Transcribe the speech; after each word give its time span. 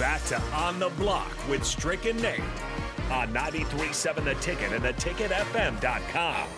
back 0.00 0.24
to 0.24 0.40
On 0.54 0.78
the 0.78 0.88
Block 0.96 1.30
with 1.46 1.62
Stricken 1.62 2.16
Nate 2.22 2.40
on 3.10 3.34
93.7 3.34 4.24
The 4.24 4.34
Ticket 4.36 4.72
and 4.72 4.82
theticketfm.com. 4.82 6.48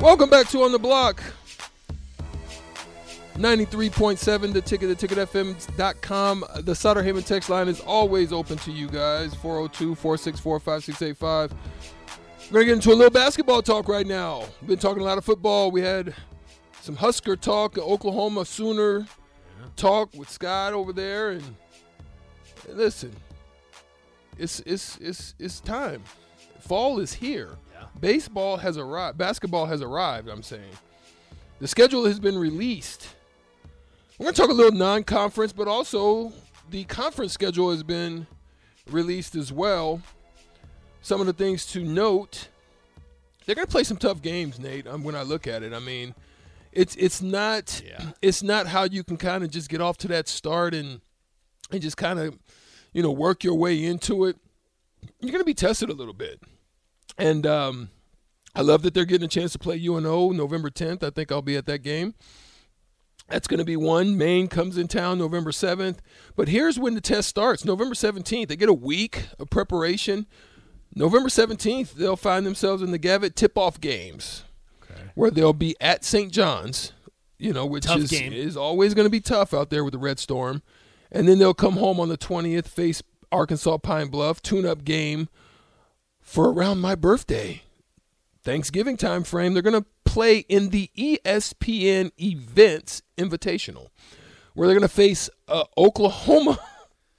Welcome 0.00 0.30
back 0.30 0.46
to 0.50 0.62
On 0.62 0.70
the 0.70 0.78
Block. 0.78 1.20
93.7 3.36 4.52
the 4.54 4.62
ticket 4.62 4.88
the 4.88 4.96
ticketfm.com 5.08 6.44
the 6.60 6.74
Sutter 6.74 7.02
Haven 7.02 7.22
text 7.22 7.50
line 7.50 7.68
is 7.68 7.80
always 7.80 8.32
open 8.32 8.56
to 8.58 8.70
you 8.72 8.88
guys 8.88 9.34
402-464-5685 9.34 11.52
we're 12.50 12.60
gonna 12.60 12.64
get 12.64 12.72
into 12.74 12.90
a 12.90 12.94
little 12.94 13.10
basketball 13.10 13.62
talk 13.62 13.88
right 13.88 14.06
now. 14.06 14.44
We've 14.60 14.68
been 14.68 14.78
talking 14.78 15.02
a 15.02 15.06
lot 15.06 15.18
of 15.18 15.24
football. 15.24 15.70
We 15.70 15.82
had 15.82 16.14
some 16.80 16.96
Husker 16.96 17.36
talk 17.36 17.78
Oklahoma 17.78 18.44
Sooner 18.44 19.06
talk 19.74 20.10
with 20.14 20.30
Scott 20.30 20.72
over 20.72 20.92
there 20.92 21.30
and, 21.30 21.42
and 22.68 22.76
listen 22.76 23.14
it's 24.38 24.60
it's 24.60 24.98
it's 24.98 25.34
it's 25.38 25.60
time. 25.60 26.02
Fall 26.60 26.98
is 26.98 27.14
here. 27.14 27.50
Baseball 28.00 28.58
has 28.58 28.76
arrived 28.76 29.16
basketball 29.16 29.66
has 29.66 29.80
arrived 29.80 30.28
i'm 30.28 30.42
saying. 30.42 30.70
The 31.58 31.68
schedule 31.68 32.04
has 32.04 32.20
been 32.20 32.36
released. 32.36 33.14
We're 34.18 34.24
going 34.24 34.34
to 34.34 34.40
talk 34.42 34.50
a 34.50 34.54
little 34.54 34.78
non-conference 34.78 35.52
but 35.52 35.68
also 35.68 36.32
the 36.70 36.84
conference 36.84 37.32
schedule 37.32 37.70
has 37.70 37.82
been 37.82 38.26
released 38.90 39.34
as 39.34 39.52
well 39.52 40.02
some 41.06 41.20
of 41.20 41.26
the 41.26 41.32
things 41.32 41.64
to 41.66 41.84
note 41.84 42.48
they're 43.44 43.54
going 43.54 43.66
to 43.66 43.70
play 43.70 43.84
some 43.84 43.96
tough 43.96 44.20
games 44.20 44.58
nate 44.58 44.86
um, 44.88 45.04
when 45.04 45.14
i 45.14 45.22
look 45.22 45.46
at 45.46 45.62
it 45.62 45.72
i 45.72 45.78
mean 45.78 46.14
it's 46.72 46.96
it's 46.96 47.22
not 47.22 47.80
Yeah. 47.86 48.10
it's 48.20 48.42
not 48.42 48.66
how 48.66 48.82
you 48.84 49.04
can 49.04 49.16
kind 49.16 49.44
of 49.44 49.50
just 49.50 49.68
get 49.68 49.80
off 49.80 49.96
to 49.98 50.08
that 50.08 50.26
start 50.28 50.74
and 50.74 51.00
and 51.70 51.80
just 51.80 51.96
kind 51.96 52.18
of 52.18 52.36
you 52.92 53.02
know 53.02 53.12
work 53.12 53.44
your 53.44 53.54
way 53.54 53.84
into 53.84 54.24
it 54.24 54.36
you're 55.20 55.30
going 55.30 55.40
to 55.40 55.44
be 55.46 55.54
tested 55.54 55.90
a 55.90 55.94
little 55.94 56.12
bit 56.14 56.40
and 57.18 57.46
um, 57.46 57.88
I 58.54 58.62
love 58.62 58.82
that 58.82 58.92
they're 58.94 59.04
getting 59.04 59.26
a 59.26 59.28
chance 59.28 59.52
to 59.52 59.58
play 59.58 59.78
UNO 59.78 60.30
November 60.30 60.68
10th. 60.70 61.02
I 61.02 61.10
think 61.10 61.30
I'll 61.32 61.40
be 61.42 61.56
at 61.56 61.64
that 61.66 61.78
game. 61.82 62.14
That's 63.28 63.46
going 63.48 63.58
to 63.58 63.64
be 63.64 63.76
one. 63.76 64.16
Maine 64.18 64.48
comes 64.48 64.76
in 64.76 64.86
town 64.88 65.18
November 65.18 65.50
7th. 65.50 65.98
But 66.36 66.48
here's 66.48 66.78
when 66.78 66.94
the 66.94 67.00
test 67.00 67.28
starts 67.28 67.64
November 67.64 67.94
17th. 67.94 68.48
They 68.48 68.56
get 68.56 68.68
a 68.68 68.74
week 68.74 69.28
of 69.38 69.48
preparation. 69.50 70.26
November 70.98 71.28
17th, 71.28 71.92
they'll 71.92 72.16
find 72.16 72.46
themselves 72.46 72.82
in 72.82 72.90
the 72.90 72.98
Gavitt 72.98 73.36
tip 73.36 73.58
off 73.58 73.80
games 73.80 74.44
where 75.14 75.30
they'll 75.30 75.52
be 75.52 75.76
at 75.78 76.04
St. 76.04 76.32
John's, 76.32 76.92
you 77.38 77.52
know, 77.52 77.66
which 77.66 77.84
Tough 77.84 77.98
is, 77.98 78.10
game. 78.10 78.32
is 78.32 78.56
always 78.56 78.94
going 78.94 79.04
to 79.04 79.10
be 79.10 79.20
tough 79.20 79.52
out 79.52 79.68
there 79.68 79.84
with 79.84 79.92
the 79.92 79.98
Red 79.98 80.18
Storm. 80.18 80.62
And 81.12 81.28
then 81.28 81.38
they'll 81.38 81.54
come 81.54 81.74
home 81.74 82.00
on 82.00 82.08
the 82.08 82.16
20th, 82.16 82.66
face 82.66 83.02
Arkansas 83.30 83.76
Pine 83.78 84.08
Bluff, 84.08 84.40
tune 84.40 84.64
up 84.64 84.84
game 84.84 85.28
for 86.20 86.50
around 86.50 86.80
my 86.80 86.94
birthday. 86.94 87.62
Thanksgiving 88.42 88.96
time 88.96 89.22
frame, 89.22 89.52
they're 89.52 89.62
going 89.62 89.80
to 89.80 89.88
play 90.04 90.38
in 90.48 90.70
the 90.70 90.90
ESPN 90.96 92.10
Events 92.18 93.02
Invitational, 93.18 93.88
where 94.54 94.66
they're 94.66 94.78
going 94.78 94.88
to 94.88 94.94
face 94.94 95.28
uh, 95.46 95.64
Oklahoma. 95.76 96.58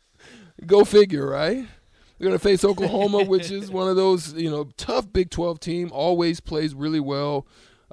Go 0.66 0.84
figure, 0.84 1.30
right? 1.30 1.68
They're 2.18 2.28
going 2.28 2.38
to 2.38 2.44
face 2.44 2.64
Oklahoma, 2.66 3.24
which 3.24 3.52
is 3.52 3.70
one 3.72 3.88
of 3.90 3.96
those 3.96 4.34
you 4.34 4.50
know 4.50 4.70
tough 4.78 5.12
Big 5.12 5.30
Twelve 5.30 5.60
team. 5.60 5.90
Always 5.92 6.40
plays 6.40 6.74
really 6.74 7.00
well. 7.00 7.46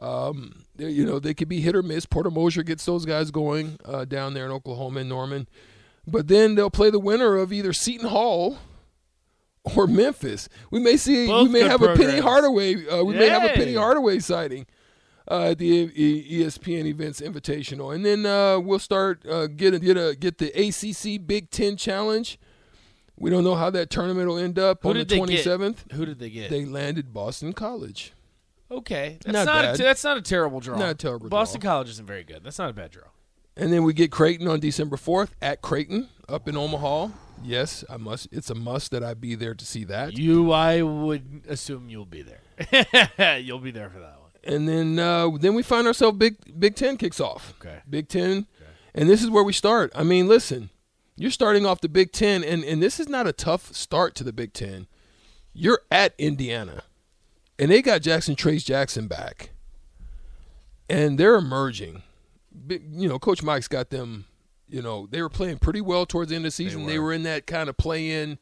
Um, 0.03 0.65
they- 0.77 0.91
you 0.91 1.05
know 1.07 1.19
they 1.19 1.35
could 1.35 1.49
be 1.49 1.61
hit 1.61 1.77
or 1.77 1.83
miss. 1.83 2.07
Porter 2.07 2.31
Moser 2.31 2.63
gets 2.63 2.85
those 2.85 3.05
guys 3.05 3.31
going 3.31 3.79
uh, 3.85 4.05
down 4.05 4.35
there 4.35 4.45
in 4.47 4.51
Oklahoma 4.51 5.01
and 5.01 5.09
Norman, 5.09 5.47
but 6.07 6.29
then 6.29 6.55
they'll 6.55 6.71
play 6.71 6.91
the 6.91 6.99
winner 6.99 7.37
of 7.37 7.53
either 7.53 7.73
Seton 7.73 8.09
Hall 8.09 8.59
or 9.77 9.87
Memphis. 9.87 10.49
We 10.71 10.81
may 10.81 10.97
see. 10.97 11.27
Both 11.27 11.49
we 11.49 11.53
may 11.55 11.69
have 11.69 11.83
a 11.83 11.95
Penny. 11.95 12.21
Hardaway. 12.21 12.87
Uh, 12.87 13.05
we 13.05 13.15
may 13.15 13.29
have 13.29 13.45
a 13.45 13.49
Penny 13.55 13.75
Hardaway 13.75 14.19
sighting 14.19 14.67
uh, 15.31 15.51
at 15.53 15.59
the 15.59 15.89
ESPN 15.89 16.85
Events 16.87 17.21
Invitational, 17.21 17.95
and 17.95 18.05
then 18.05 18.27
uh, 18.27 18.59
we'll 18.59 18.79
start 18.79 19.25
uh, 19.27 19.47
get 19.47 19.75
a, 19.75 19.79
get 19.79 19.97
a 19.97 20.17
get 20.19 20.39
the 20.39 20.49
ACC 20.49 21.25
Big 21.27 21.51
Ten 21.51 21.77
Challenge. 21.77 22.39
We 23.17 23.31
don't 23.31 23.45
know 23.45 23.55
how 23.55 23.71
that 23.71 23.91
tournament 23.91 24.29
will 24.29 24.39
end 24.39 24.59
up 24.59 24.83
Who 24.83 24.89
on 24.91 24.95
the 24.95 25.01
did 25.01 25.09
they 25.11 25.17
twenty 25.19 25.35
get? 25.37 25.45
seventh. 25.45 25.85
Who 25.93 26.05
did 26.05 26.19
they 26.19 26.31
get? 26.31 26.51
They 26.51 26.65
landed 26.65 27.13
Boston 27.13 27.53
College. 27.53 28.13
okay, 28.71 29.19
that's 29.25 29.33
Not 29.33 29.47
not, 29.47 29.63
bad. 29.63 29.75
a, 29.81 29.83
that's 29.83 30.05
not 30.05 30.17
a 30.17 30.23
terrible 30.23 30.61
draw. 30.61 30.77
Not 30.79 30.91
a 30.91 30.95
terrible 30.95 31.29
Boston. 31.29 31.61
College 31.61 31.89
isn't 31.91 32.07
very 32.07 32.25
good. 32.25 32.43
That's 32.43 32.59
not 32.59 32.71
a 32.71 32.73
bad 32.73 32.91
draw. 32.91 33.05
And 33.57 33.73
then 33.73 33.85
we 33.85 33.93
get 33.93 34.11
Creighton 34.11 34.49
on 34.49 34.59
December 34.59 34.97
4th 34.97 35.31
at 35.41 35.63
Creighton 35.63 36.09
up 36.29 36.49
in 36.49 36.57
Omaha. 36.57 37.09
Yes, 37.45 37.85
I 37.89 37.99
must. 37.99 38.29
It's 38.33 38.51
a 38.51 38.55
must 38.55 38.91
that 38.91 39.05
I 39.05 39.15
be 39.15 39.37
there 39.37 39.55
to 39.55 39.65
see 39.65 39.85
that. 39.85 40.19
You, 40.19 40.51
I 40.51 40.83
would 40.83 41.43
assume 41.49 41.89
you'll 41.89 42.05
be 42.07 42.23
there. 42.23 43.39
you'll 43.41 43.59
be 43.61 43.71
there 43.71 43.91
for 43.91 44.01
that 44.01 44.19
one. 44.21 44.31
And 44.43 44.69
then 44.69 44.99
uh, 44.99 45.31
then 45.39 45.55
we 45.55 45.63
find 45.63 45.87
ourselves 45.87 46.19
Big 46.19 46.37
Big 46.59 46.75
Ten 46.75 46.97
kicks 46.97 47.21
off. 47.21 47.55
Okay. 47.61 47.79
Big 47.89 48.09
Ten, 48.09 48.47
and 48.95 49.09
this 49.09 49.23
is 49.23 49.31
where 49.31 49.43
we 49.45 49.53
start. 49.53 49.91
I 49.95 50.03
mean, 50.03 50.27
listen, 50.29 50.71
you're 51.17 51.31
starting 51.31 51.65
off 51.65 51.81
the 51.81 51.89
Big 51.89 52.13
Ten, 52.13 52.43
and 52.43 52.65
and 52.65 52.83
this 52.83 52.99
is 52.99 53.09
not 53.09 53.27
a 53.27 53.33
tough 53.33 53.75
start 53.75 54.15
to 54.17 54.25
the 54.25 54.33
Big 54.33 54.53
Ten. 54.53 54.87
You're 55.53 55.81
at 55.91 56.15
Indiana, 56.19 56.83
and 57.59 57.71
they 57.71 57.83
got 57.83 58.03
Jackson 58.03 58.35
Trayce 58.35 58.65
Jackson 58.65 59.07
back, 59.07 59.51
and 60.89 61.19
they're 61.19 61.37
emerging. 61.37 62.03
You 62.69 63.09
know, 63.09 63.19
Coach 63.19 63.43
Mike's 63.43 63.69
got 63.69 63.91
them. 63.91 64.27
You 64.69 64.83
know, 64.83 65.07
they 65.11 65.23
were 65.23 65.29
playing 65.29 65.59
pretty 65.59 65.81
well 65.81 66.07
towards 66.07 66.31
the 66.31 66.37
end 66.37 66.47
of 66.47 66.49
the 66.49 66.53
season. 66.53 66.87
They 66.87 66.99
were, 66.99 67.13
in 67.13 67.23
that 67.25 67.47
kind 67.47 67.69
of 67.69 67.77
play-in 67.77 68.39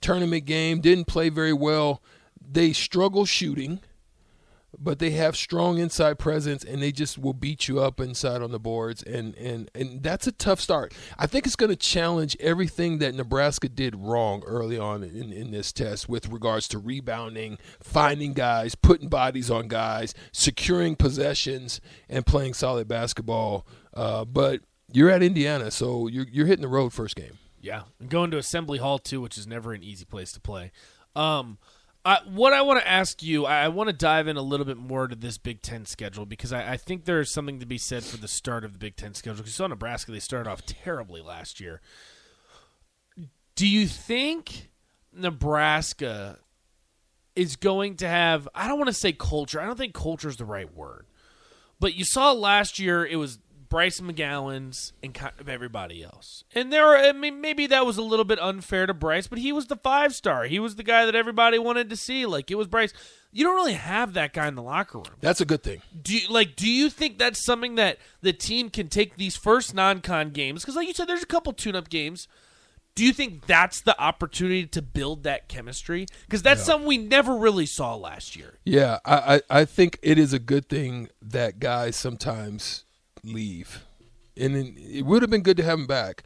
tournament 0.00 0.44
game. 0.44 0.80
Didn't 0.80 1.06
play 1.06 1.28
very 1.28 1.52
well. 1.52 2.02
They 2.40 2.72
struggle 2.72 3.24
shooting 3.24 3.80
but 4.78 4.98
they 4.98 5.10
have 5.10 5.36
strong 5.36 5.78
inside 5.78 6.18
presence 6.18 6.64
and 6.64 6.82
they 6.82 6.92
just 6.92 7.18
will 7.18 7.32
beat 7.32 7.68
you 7.68 7.80
up 7.80 8.00
inside 8.00 8.42
on 8.42 8.52
the 8.52 8.58
boards 8.58 9.02
and 9.02 9.34
and 9.36 9.70
and 9.74 10.02
that's 10.02 10.26
a 10.26 10.32
tough 10.32 10.60
start. 10.60 10.94
I 11.18 11.26
think 11.26 11.46
it's 11.46 11.56
going 11.56 11.70
to 11.70 11.76
challenge 11.76 12.36
everything 12.40 12.98
that 12.98 13.14
Nebraska 13.14 13.68
did 13.68 13.96
wrong 13.96 14.42
early 14.46 14.78
on 14.78 15.02
in 15.02 15.32
in 15.32 15.50
this 15.50 15.72
test 15.72 16.08
with 16.08 16.28
regards 16.28 16.68
to 16.68 16.78
rebounding, 16.78 17.58
finding 17.80 18.32
guys, 18.32 18.74
putting 18.74 19.08
bodies 19.08 19.50
on 19.50 19.68
guys, 19.68 20.14
securing 20.32 20.96
possessions 20.96 21.80
and 22.08 22.26
playing 22.26 22.54
solid 22.54 22.88
basketball. 22.88 23.66
Uh, 23.92 24.24
but 24.24 24.60
you're 24.92 25.10
at 25.10 25.22
Indiana, 25.22 25.70
so 25.70 26.06
you're 26.06 26.26
you're 26.30 26.46
hitting 26.46 26.62
the 26.62 26.68
road 26.68 26.92
first 26.92 27.16
game. 27.16 27.38
Yeah, 27.60 27.82
and 27.98 28.08
going 28.08 28.30
to 28.30 28.38
Assembly 28.38 28.78
Hall 28.78 28.98
too, 28.98 29.20
which 29.20 29.36
is 29.36 29.46
never 29.46 29.72
an 29.72 29.82
easy 29.82 30.04
place 30.04 30.32
to 30.32 30.40
play. 30.40 30.72
Um, 31.14 31.58
What 32.02 32.52
I 32.52 32.62
want 32.62 32.80
to 32.80 32.88
ask 32.88 33.22
you, 33.22 33.44
I, 33.44 33.64
I 33.64 33.68
want 33.68 33.88
to 33.88 33.92
dive 33.92 34.26
in 34.26 34.36
a 34.36 34.42
little 34.42 34.64
bit 34.64 34.78
more 34.78 35.06
to 35.06 35.14
this 35.14 35.36
Big 35.36 35.60
Ten 35.60 35.84
schedule 35.84 36.24
because 36.24 36.52
I, 36.52 36.72
I 36.72 36.76
think 36.76 37.04
there 37.04 37.20
is 37.20 37.30
something 37.30 37.60
to 37.60 37.66
be 37.66 37.78
said 37.78 38.04
for 38.04 38.16
the 38.16 38.28
start 38.28 38.64
of 38.64 38.72
the 38.72 38.78
Big 38.78 38.96
Ten 38.96 39.12
schedule. 39.12 39.36
Because 39.36 39.50
you 39.50 39.56
saw 39.56 39.66
Nebraska, 39.66 40.10
they 40.10 40.20
started 40.20 40.48
off 40.48 40.64
terribly 40.64 41.20
last 41.20 41.60
year. 41.60 41.80
Do 43.54 43.68
you 43.68 43.86
think 43.86 44.70
Nebraska 45.12 46.38
is 47.36 47.56
going 47.56 47.96
to 47.96 48.08
have? 48.08 48.48
I 48.54 48.66
don't 48.66 48.78
want 48.78 48.88
to 48.88 48.94
say 48.94 49.12
culture. 49.12 49.60
I 49.60 49.66
don't 49.66 49.76
think 49.76 49.92
culture 49.92 50.28
is 50.28 50.36
the 50.36 50.46
right 50.46 50.74
word. 50.74 51.04
But 51.78 51.94
you 51.94 52.04
saw 52.04 52.32
last 52.32 52.78
year 52.78 53.04
it 53.04 53.16
was 53.16 53.38
Bryson 53.70 54.12
McGowens 54.12 54.92
and 55.02 55.14
kind 55.14 55.32
of 55.38 55.48
everybody 55.48 56.02
else. 56.02 56.44
And 56.54 56.72
there, 56.72 56.86
are, 56.86 56.96
I 56.96 57.12
mean, 57.12 57.40
maybe 57.40 57.66
that 57.68 57.86
was 57.86 57.96
a 57.96 58.02
little 58.02 58.26
bit 58.26 58.38
unfair 58.40 58.86
to 58.86 58.92
Bryce, 58.92 59.28
but 59.28 59.38
he 59.38 59.52
was 59.52 59.68
the 59.68 59.76
five 59.76 60.14
star. 60.14 60.44
He 60.44 60.58
was 60.58 60.76
the 60.76 60.82
guy 60.82 61.06
that 61.06 61.14
everybody 61.14 61.58
wanted 61.58 61.88
to 61.88 61.96
see. 61.96 62.26
Like 62.26 62.50
it 62.50 62.56
was 62.56 62.66
Bryce. 62.66 62.92
You 63.32 63.44
don't 63.44 63.54
really 63.54 63.74
have 63.74 64.14
that 64.14 64.32
guy 64.32 64.48
in 64.48 64.56
the 64.56 64.62
locker 64.62 64.98
room. 64.98 65.16
That's 65.20 65.40
a 65.40 65.44
good 65.44 65.62
thing. 65.62 65.82
Do 66.02 66.18
you, 66.18 66.28
like? 66.28 66.56
Do 66.56 66.68
you 66.68 66.90
think 66.90 67.18
that's 67.18 67.44
something 67.44 67.76
that 67.76 67.98
the 68.22 68.32
team 68.32 68.70
can 68.70 68.88
take 68.88 69.16
these 69.16 69.36
first 69.36 69.72
non-con 69.72 70.30
games? 70.30 70.62
Because, 70.62 70.74
like 70.74 70.88
you 70.88 70.94
said, 70.94 71.06
there's 71.06 71.22
a 71.22 71.26
couple 71.26 71.52
tune-up 71.52 71.88
games. 71.88 72.26
Do 72.96 73.06
you 73.06 73.12
think 73.12 73.46
that's 73.46 73.82
the 73.82 73.98
opportunity 74.02 74.66
to 74.66 74.82
build 74.82 75.22
that 75.22 75.46
chemistry? 75.46 76.06
Because 76.26 76.42
that's 76.42 76.64
something 76.64 76.88
we 76.88 76.98
never 76.98 77.36
really 77.36 77.66
saw 77.66 77.94
last 77.94 78.34
year. 78.34 78.58
Yeah, 78.64 78.98
I, 79.04 79.36
I, 79.36 79.60
I 79.60 79.64
think 79.64 80.00
it 80.02 80.18
is 80.18 80.32
a 80.32 80.40
good 80.40 80.68
thing 80.68 81.08
that 81.22 81.60
guys 81.60 81.94
sometimes 81.94 82.84
leave, 83.24 83.84
and 84.36 84.56
it, 84.56 84.74
it 84.98 85.02
would 85.06 85.22
have 85.22 85.30
been 85.30 85.42
good 85.42 85.56
to 85.58 85.62
have 85.62 85.78
him 85.78 85.86
back. 85.86 86.22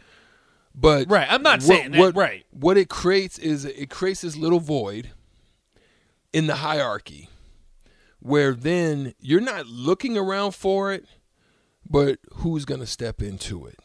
But 0.75 1.09
Right, 1.11 1.27
I'm 1.31 1.43
not 1.43 1.61
what- 1.61 1.63
saying 1.63 1.93
that, 1.93 1.99
what- 1.99 2.17
right. 2.17 2.45
What 2.51 2.77
it 2.77 2.89
creates 2.89 3.39
is 3.39 3.65
it 3.65 3.91
creates 3.91 4.23
this 4.23 4.37
little 4.37 4.61
void 4.61 5.11
in 6.33 6.47
the 6.47 6.57
hierarchy, 6.57 7.29
where 8.21 8.55
then 8.55 9.15
you're 9.21 9.41
not 9.41 9.67
looking 9.67 10.17
around 10.17 10.53
for 10.53 10.93
it, 10.93 11.07
but 11.89 12.19
who's 12.37 12.65
going 12.65 12.81
to 12.81 12.87
step 12.87 13.23
into 13.23 13.67
it? 13.67 13.79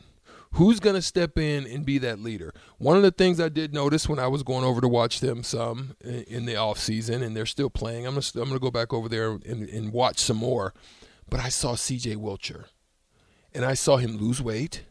Who's 0.54 0.80
going 0.80 0.96
to 0.96 1.02
step 1.04 1.38
in 1.38 1.68
and 1.68 1.86
be 1.86 2.00
that 2.00 2.20
leader? 2.20 2.56
One 2.80 2.98
of 2.98 3.04
the 3.04 3.12
things 3.12 3.40
I 3.40 3.50
did 3.50 3.72
notice 3.72 4.10
when 4.10 4.18
I 4.18 4.26
was 4.26 4.42
going 4.42 4.64
over 4.64 4.82
to 4.82 4.88
watch 4.88 5.20
them 5.20 5.44
some 5.44 5.96
in, 6.04 6.24
in 6.24 6.46
the 6.46 6.56
off 6.56 6.80
season, 6.80 7.22
and 7.22 7.36
they're 7.38 7.46
still 7.46 7.70
playing. 7.70 8.08
I'm 8.08 8.16
gonna 8.16 8.26
I'm 8.42 8.48
gonna 8.50 8.60
go 8.60 8.72
back 8.72 8.92
over 8.92 9.08
there 9.08 9.30
and, 9.34 9.70
and 9.70 9.92
watch 9.94 10.18
some 10.18 10.38
more. 10.38 10.74
But 11.30 11.40
I 11.42 11.50
saw 11.50 11.76
C.J. 11.76 12.16
Wilcher, 12.16 12.66
and 13.54 13.66
I 13.66 13.74
saw 13.74 13.98
him 13.98 14.18
lose 14.18 14.42
weight. 14.42 14.84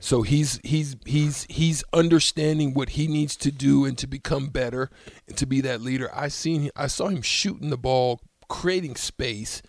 So 0.00 0.22
he's 0.22 0.58
he's 0.64 0.96
he's 1.06 1.44
he's 1.44 1.84
understanding 1.92 2.74
what 2.74 2.90
he 2.90 3.06
needs 3.06 3.36
to 3.36 3.52
do 3.52 3.84
and 3.84 3.96
to 3.98 4.08
become 4.08 4.48
better 4.48 4.90
and 5.28 5.36
to 5.36 5.46
be 5.46 5.60
that 5.60 5.80
leader. 5.80 6.10
I 6.12 6.26
seen 6.26 6.70
I 6.74 6.88
saw 6.88 7.06
him 7.06 7.22
shooting 7.22 7.70
the 7.70 7.76
ball, 7.76 8.20
creating 8.48 8.96
space, 8.96 9.62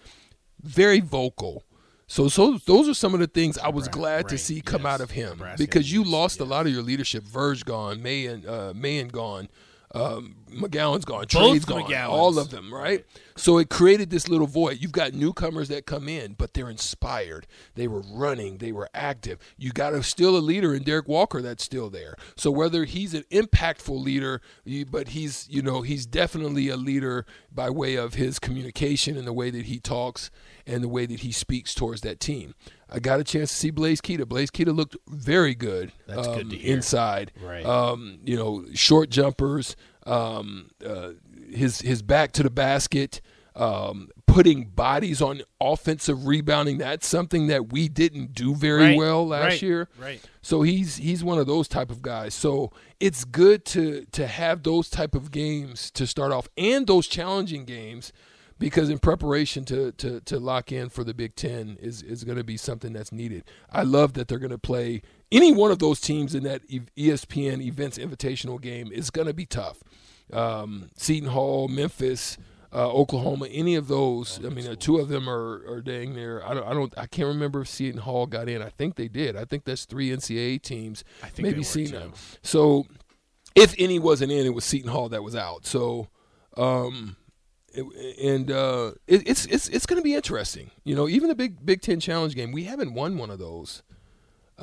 very 0.60 1.00
vocal. 1.02 1.64
So, 2.08 2.28
so 2.30 2.58
those 2.66 2.90
are 2.90 2.94
some 2.94 3.14
of 3.14 3.20
the 3.20 3.28
things 3.28 3.58
I 3.58 3.70
was 3.70 3.86
Right, 3.86 3.94
glad 3.94 4.30
to 4.30 4.38
see 4.38 4.62
come 4.62 4.84
yes. 4.84 4.94
out 4.94 5.02
of 5.02 5.12
him 5.12 5.30
Nebraska 5.38 5.58
because 5.58 5.92
you 5.92 6.04
lost 6.04 6.40
a 6.40 6.46
lot 6.46 6.66
of 6.66 6.74
your 6.74 6.84
leadership. 6.84 7.24
Verge 7.24 7.64
gone, 7.64 8.02
Mayen, 8.04 8.46
uh, 8.48 8.74
Mayen 8.76 9.08
gone, 9.08 9.50
um, 9.94 10.36
McGowan's 10.50 11.06
gone, 11.06 11.28
Trey's 11.28 11.66
gone, 11.66 11.84
McGowens. 11.84 12.10
all 12.10 12.40
of 12.40 12.50
them, 12.50 12.74
right? 12.74 13.06
So 13.36 13.58
it 13.58 13.70
created 13.70 14.10
this 14.10 14.28
little 14.28 14.48
void. 14.48 14.78
You've 14.80 14.92
got 14.92 15.14
newcomers 15.14 15.68
that 15.70 15.86
come 15.86 16.08
in, 16.08 16.34
but 16.34 16.54
they're 16.54 16.70
inspired. 16.70 17.48
They 17.76 17.88
were 17.88 18.04
running, 18.12 18.58
they 18.58 18.72
were 18.72 18.90
active. 18.94 19.40
You 19.58 19.72
got 19.72 19.94
a, 19.94 20.02
still 20.04 20.38
a 20.38 20.40
leader 20.40 20.74
in 20.74 20.84
Derrick 20.84 21.08
Walker 21.08 21.42
that's 21.42 21.64
still 21.64 21.90
there. 21.90 22.16
So 22.36 22.50
whether 22.50 22.86
he's 22.86 23.14
an 23.14 23.24
impactful 23.32 24.04
leader, 24.04 24.42
but 24.90 25.10
he's 25.10 25.48
you 25.50 25.62
know 25.62 25.82
he's 25.82 26.06
definitely 26.06 26.70
a 26.70 26.78
leader 26.78 27.26
by 27.52 27.70
way 27.70 27.96
of 27.96 28.16
his 28.16 28.40
communication 28.40 29.18
and 29.18 29.28
the 29.28 29.34
way 29.34 29.50
that 29.52 29.66
he 29.66 29.80
talks 29.80 30.32
and 30.66 30.84
the 30.84 30.88
way 30.88 31.06
that 31.06 31.20
he 31.22 31.32
speaks 31.32 31.74
towards 31.76 32.02
that 32.02 32.20
team. 32.20 32.56
I 32.90 33.00
got 33.00 33.20
a 33.20 33.24
chance 33.24 33.50
to 33.50 33.56
see 33.56 33.72
Blaise 33.72 34.02
Keita. 34.02 34.28
Blaise 34.28 34.52
Keita 34.52 34.76
looked 34.76 34.96
very 35.08 35.56
good, 35.56 35.92
That's 36.08 36.28
good 36.28 36.42
um, 36.44 36.50
to 36.52 36.56
hear. 36.58 36.76
inside. 36.76 37.32
Right. 37.42 37.66
Um, 37.66 38.20
you 38.24 38.36
know, 38.38 38.66
short 38.74 39.10
jumpers, 39.10 39.76
um, 40.06 40.70
uh, 40.86 41.10
his 41.52 41.82
his 41.82 42.02
back 42.02 42.32
to 42.34 42.44
the 42.44 42.50
basket, 42.52 43.20
um, 43.56 44.10
putting 44.28 44.66
bodies 44.66 45.22
on 45.22 45.42
offensive 45.62 46.26
rebounding. 46.28 46.78
That's 46.78 47.08
something 47.08 47.48
that 47.48 47.72
we 47.72 47.88
didn't 47.88 48.34
do 48.34 48.56
very 48.56 48.84
Right, 48.90 48.98
well 48.98 49.28
last 49.28 49.44
right, 49.44 49.62
year. 49.62 49.90
right. 50.00 50.22
So 50.42 50.62
he's 50.62 50.98
he's 50.98 51.24
one 51.24 51.40
of 51.40 51.48
those 51.48 51.68
type 51.68 51.90
of 51.92 52.02
guys. 52.02 52.34
So 52.34 52.72
it's 53.00 53.24
good 53.26 53.66
to 53.66 54.06
to 54.12 54.28
have 54.28 54.64
those 54.64 54.90
type 54.90 55.16
of 55.16 55.32
games 55.32 55.90
to 55.92 56.06
start 56.08 56.32
off 56.32 56.48
and 56.58 56.86
those 56.88 57.08
challenging 57.08 57.66
games 57.66 58.12
because 58.64 58.90
in 58.90 58.98
preparation 58.98 59.66
to 59.66 59.92
to 59.92 60.22
to 60.22 60.40
lock 60.40 60.72
in 60.72 60.88
for 60.88 61.04
the 61.04 61.14
Big 61.14 61.36
10 61.36 61.78
is 61.82 62.02
is 62.02 62.24
going 62.24 62.38
to 62.38 62.46
be 62.46 62.56
something 62.56 62.94
that's 62.94 63.12
needed. 63.12 63.44
I 63.70 63.84
love 63.84 64.14
that 64.14 64.30
they're 64.30 64.40
going 64.40 64.52
to 64.52 64.58
play 64.58 65.02
any 65.34 65.52
one 65.52 65.70
of 65.70 65.80
those 65.80 66.00
teams 66.00 66.34
in 66.34 66.44
that 66.44 66.66
ESPN 66.70 67.62
Events 67.62 67.98
Invitational 67.98 68.62
game 68.62 68.90
is 68.90 69.10
going 69.10 69.28
to 69.28 69.34
be 69.34 69.46
tough. 69.46 69.84
Um, 70.32 70.90
Seton 70.96 71.30
Hall, 71.30 71.68
Memphis, 71.68 72.38
uh, 72.72 72.90
Oklahoma, 72.90 73.48
any 73.48 73.76
of 73.76 73.90
those. 73.90 74.40
I 74.46 74.50
mean, 74.50 74.66
uh, 74.66 74.76
two 74.80 74.98
of 74.98 75.10
them 75.10 75.30
are, 75.30 75.62
are 75.70 75.82
dang 75.82 76.16
near. 76.16 76.42
I 76.46 76.54
don't, 76.54 76.66
I 76.66 76.74
don't, 76.74 76.98
I 76.98 77.06
can't 77.06 77.28
remember 77.28 77.62
if 77.62 77.68
Seton 77.68 78.00
Hall 78.00 78.28
got 78.28 78.48
in. 78.48 78.62
I 78.62 78.70
think 78.70 78.96
they 78.96 79.10
did. 79.10 79.36
I 79.36 79.44
think 79.44 79.66
that's 79.66 79.84
three 79.84 80.10
NCAA 80.10 80.62
teams. 80.62 81.04
I 81.22 81.28
think 81.28 81.50
maybe 81.50 81.64
Seton. 81.64 82.14
So, 82.42 82.88
if 83.56 83.76
any 83.78 84.00
wasn't 84.00 84.32
in, 84.32 84.46
it 84.46 84.54
was 84.54 84.64
Seton 84.64 84.90
Hall 84.90 85.10
that 85.10 85.22
was 85.22 85.36
out. 85.36 85.66
So, 85.66 86.08
um, 86.56 87.18
and 87.76 88.52
uh, 88.52 88.92
it, 89.08 89.28
it's 89.28 89.46
it's 89.46 89.68
it's 89.70 89.86
going 89.86 90.00
to 90.00 90.04
be 90.04 90.16
interesting. 90.16 90.72
You 90.84 90.96
know, 90.96 91.08
even 91.08 91.30
the 91.30 91.36
Big 91.36 91.66
Big 91.66 91.82
Ten 91.82 92.00
Challenge 92.00 92.36
game, 92.36 92.52
we 92.52 92.66
haven't 92.66 92.94
won 92.94 93.18
one 93.18 93.30
of 93.30 93.40
those. 93.40 93.84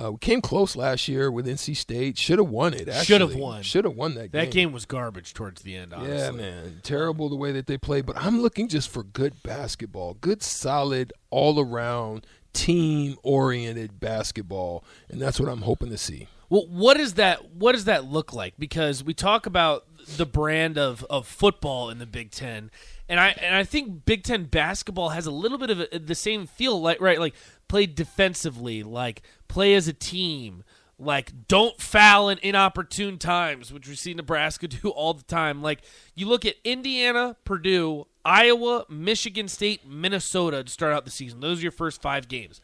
Uh, 0.00 0.12
we 0.12 0.18
came 0.18 0.40
close 0.40 0.76
last 0.76 1.08
year 1.08 1.32
with 1.32 1.46
NC 1.46 1.76
State. 1.76 2.16
Should 2.16 2.38
have 2.38 2.48
won 2.48 2.74
it. 2.74 2.92
Should 3.04 3.20
have 3.20 3.34
won. 3.34 3.62
Should 3.62 3.84
have 3.84 3.96
won 3.96 4.14
that 4.14 4.30
game. 4.30 4.44
That 4.44 4.50
game 4.52 4.72
was 4.72 4.86
garbage 4.86 5.34
towards 5.34 5.62
the 5.62 5.74
end. 5.74 5.92
Honestly. 5.92 6.16
Yeah, 6.16 6.30
man. 6.30 6.80
Terrible 6.84 7.28
the 7.28 7.36
way 7.36 7.50
that 7.52 7.66
they 7.66 7.76
play, 7.76 8.00
but 8.00 8.16
I'm 8.16 8.40
looking 8.40 8.68
just 8.68 8.88
for 8.88 9.02
good 9.02 9.42
basketball, 9.42 10.14
good, 10.14 10.42
solid, 10.42 11.12
all 11.30 11.58
around, 11.58 12.24
team 12.52 13.16
oriented 13.24 13.98
basketball, 13.98 14.84
and 15.08 15.20
that's 15.20 15.40
what 15.40 15.48
I'm 15.48 15.62
hoping 15.62 15.90
to 15.90 15.98
see. 15.98 16.28
Well, 16.50 16.66
what 16.68 16.96
does 16.96 17.14
that 17.14 17.52
what 17.54 17.72
does 17.72 17.84
that 17.86 18.04
look 18.04 18.34
like? 18.34 18.54
Because 18.58 19.02
we 19.02 19.14
talk 19.14 19.46
about 19.46 19.86
the 20.16 20.26
brand 20.26 20.76
of, 20.76 21.04
of 21.08 21.26
football 21.26 21.90
in 21.90 21.98
the 21.98 22.06
Big 22.06 22.32
Ten, 22.32 22.72
and 23.08 23.20
I 23.20 23.28
and 23.40 23.54
I 23.54 23.62
think 23.62 24.04
Big 24.04 24.24
Ten 24.24 24.44
basketball 24.44 25.10
has 25.10 25.26
a 25.26 25.30
little 25.30 25.58
bit 25.58 25.70
of 25.70 25.80
a, 25.92 25.98
the 25.98 26.16
same 26.16 26.46
feel, 26.46 26.80
like 26.80 27.00
right, 27.00 27.20
like 27.20 27.34
play 27.68 27.86
defensively, 27.86 28.82
like 28.82 29.22
play 29.46 29.74
as 29.74 29.86
a 29.86 29.92
team, 29.92 30.64
like 30.98 31.46
don't 31.46 31.80
foul 31.80 32.28
in 32.28 32.38
inopportune 32.42 33.18
times, 33.18 33.72
which 33.72 33.88
we 33.88 33.94
see 33.94 34.12
Nebraska 34.12 34.66
do 34.68 34.88
all 34.88 35.14
the 35.14 35.22
time. 35.22 35.62
Like 35.62 35.82
you 36.16 36.26
look 36.26 36.44
at 36.44 36.56
Indiana, 36.64 37.36
Purdue, 37.44 38.08
Iowa, 38.24 38.86
Michigan 38.88 39.46
State, 39.46 39.86
Minnesota 39.86 40.64
to 40.64 40.70
start 40.70 40.92
out 40.92 41.04
the 41.04 41.12
season. 41.12 41.38
Those 41.38 41.60
are 41.60 41.62
your 41.62 41.70
first 41.70 42.02
five 42.02 42.26
games. 42.26 42.60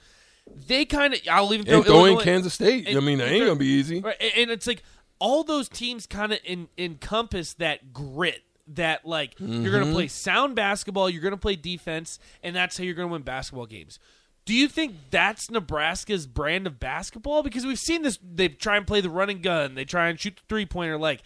They 0.67 0.85
kind 0.85 1.15
of 1.15 1.21
I'll 1.31 1.53
even 1.53 1.67
throw 1.67 1.79
And 1.79 1.87
Illinois- 1.87 2.23
Kansas 2.23 2.55
State, 2.55 2.89
I 2.97 3.01
mean, 3.01 3.19
that 3.19 3.29
ain't 3.29 3.45
gonna 3.47 3.57
be 3.59 3.67
easy. 3.67 4.01
Right, 4.01 4.17
and- 4.21 4.33
and 4.37 4.51
it's 4.51 4.67
like 4.67 4.83
all 5.19 5.45
those 5.45 5.69
teams 5.69 6.07
kind 6.07 6.33
of 6.33 6.39
encompass 6.79 7.55
that 7.55 7.93
grit. 7.93 8.43
That 8.69 9.07
like 9.07 9.39
you're 9.39 9.49
Mm-hmm. 9.49 9.71
going 9.71 9.87
to 9.87 9.93
play 9.93 10.09
sound 10.09 10.57
basketball, 10.57 11.09
you're 11.09 11.23
going 11.23 11.31
to 11.31 11.37
play 11.37 11.55
defense, 11.55 12.19
and 12.43 12.57
that's 12.57 12.77
how 12.77 12.83
you're 12.83 12.95
going 12.95 13.07
to 13.09 13.13
win 13.13 13.23
basketball 13.23 13.67
games. 13.67 14.01
Do 14.45 14.55
you 14.55 14.67
think 14.67 14.97
that's 15.13 15.49
Nebraska's 15.53 16.27
brand 16.27 16.67
of 16.67 16.81
basketball? 16.81 17.45
Because 17.45 17.65
we've 17.65 17.79
seen 17.79 18.03
this. 18.03 18.19
They 18.21 18.49
try 18.49 18.77
and 18.77 18.85
play 18.85 19.01
the 19.01 19.09
running 19.09 19.41
gun. 19.41 19.77
They 19.77 19.85
try 19.85 20.09
and 20.09 20.19
shoot 20.19 20.35
the 20.37 20.43
three 20.49 20.67
pointer. 20.67 20.99
Like, 20.99 21.23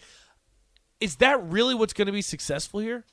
is 1.00 1.16
that 1.16 1.42
really 1.42 1.74
what's 1.74 1.94
going 1.94 2.06
to 2.06 2.12
be 2.12 2.20
successful 2.20 2.80
here? 2.80 3.04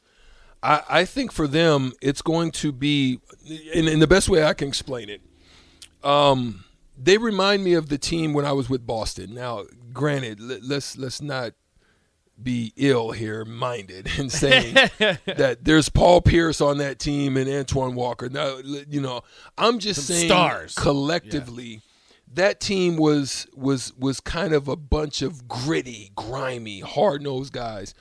I, 0.62 0.82
I 0.90 1.06
think 1.06 1.32
for 1.32 1.48
them, 1.48 1.94
it's 2.02 2.22
going 2.22 2.52
to 2.52 2.74
be, 2.74 3.20
in, 3.74 3.88
in 3.88 4.00
the 4.00 4.08
best 4.08 4.28
way 4.28 4.44
I 4.44 4.54
can 4.54 4.68
explain 4.68 5.08
it. 5.08 5.22
Um, 6.04 6.64
they 6.98 7.18
remind 7.18 7.64
me 7.64 7.74
of 7.74 7.90
the 7.90 7.98
team 7.98 8.34
when 8.34 8.46
I 8.46 8.54
was 8.54 8.70
with 8.70 8.86
Boston. 8.86 9.34
Now, 9.34 9.66
granted, 9.94 10.40
let, 10.40 10.64
let's 10.64 10.98
let's 10.98 11.22
not 11.22 11.54
be 12.42 12.72
ill 12.76 13.12
here 13.12 13.44
minded 13.46 14.10
and 14.18 14.32
saying 14.32 14.74
that 15.00 15.60
there's 15.62 15.90
Paul 15.90 16.22
Pierce 16.22 16.62
on 16.62 16.78
that 16.78 17.00
team 17.00 17.38
and 17.38 17.50
Antoine 17.50 17.96
Walker. 17.96 18.30
Now, 18.30 18.58
you 18.58 19.02
know, 19.02 19.22
I'm 19.58 19.80
just 19.80 20.06
Some 20.06 20.16
saying 20.16 20.30
stars. 20.30 20.76
collectively. 20.76 21.82
That 22.34 22.60
team 22.60 22.98
was 22.98 23.48
was 23.56 23.94
was 23.96 24.20
kind 24.20 24.54
of 24.54 24.68
a 24.68 24.76
bunch 24.76 25.22
of 25.22 25.48
gritty, 25.48 26.12
grimy, 26.16 26.82
hard 26.82 27.22
nosed 27.22 27.54
guys, 27.54 27.94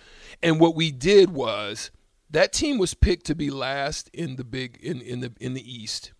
and 0.42 0.58
what 0.58 0.74
we 0.74 0.90
did 0.90 1.30
was 1.30 1.92
that 2.30 2.52
team 2.52 2.76
was 2.76 2.92
picked 2.92 3.24
to 3.26 3.36
be 3.36 3.50
last 3.50 4.10
in 4.12 4.34
the 4.34 4.42
big 4.42 4.78
in, 4.82 5.00
in 5.00 5.20
the 5.20 5.32
in 5.40 5.54
the 5.54 5.62
East, 5.62 6.12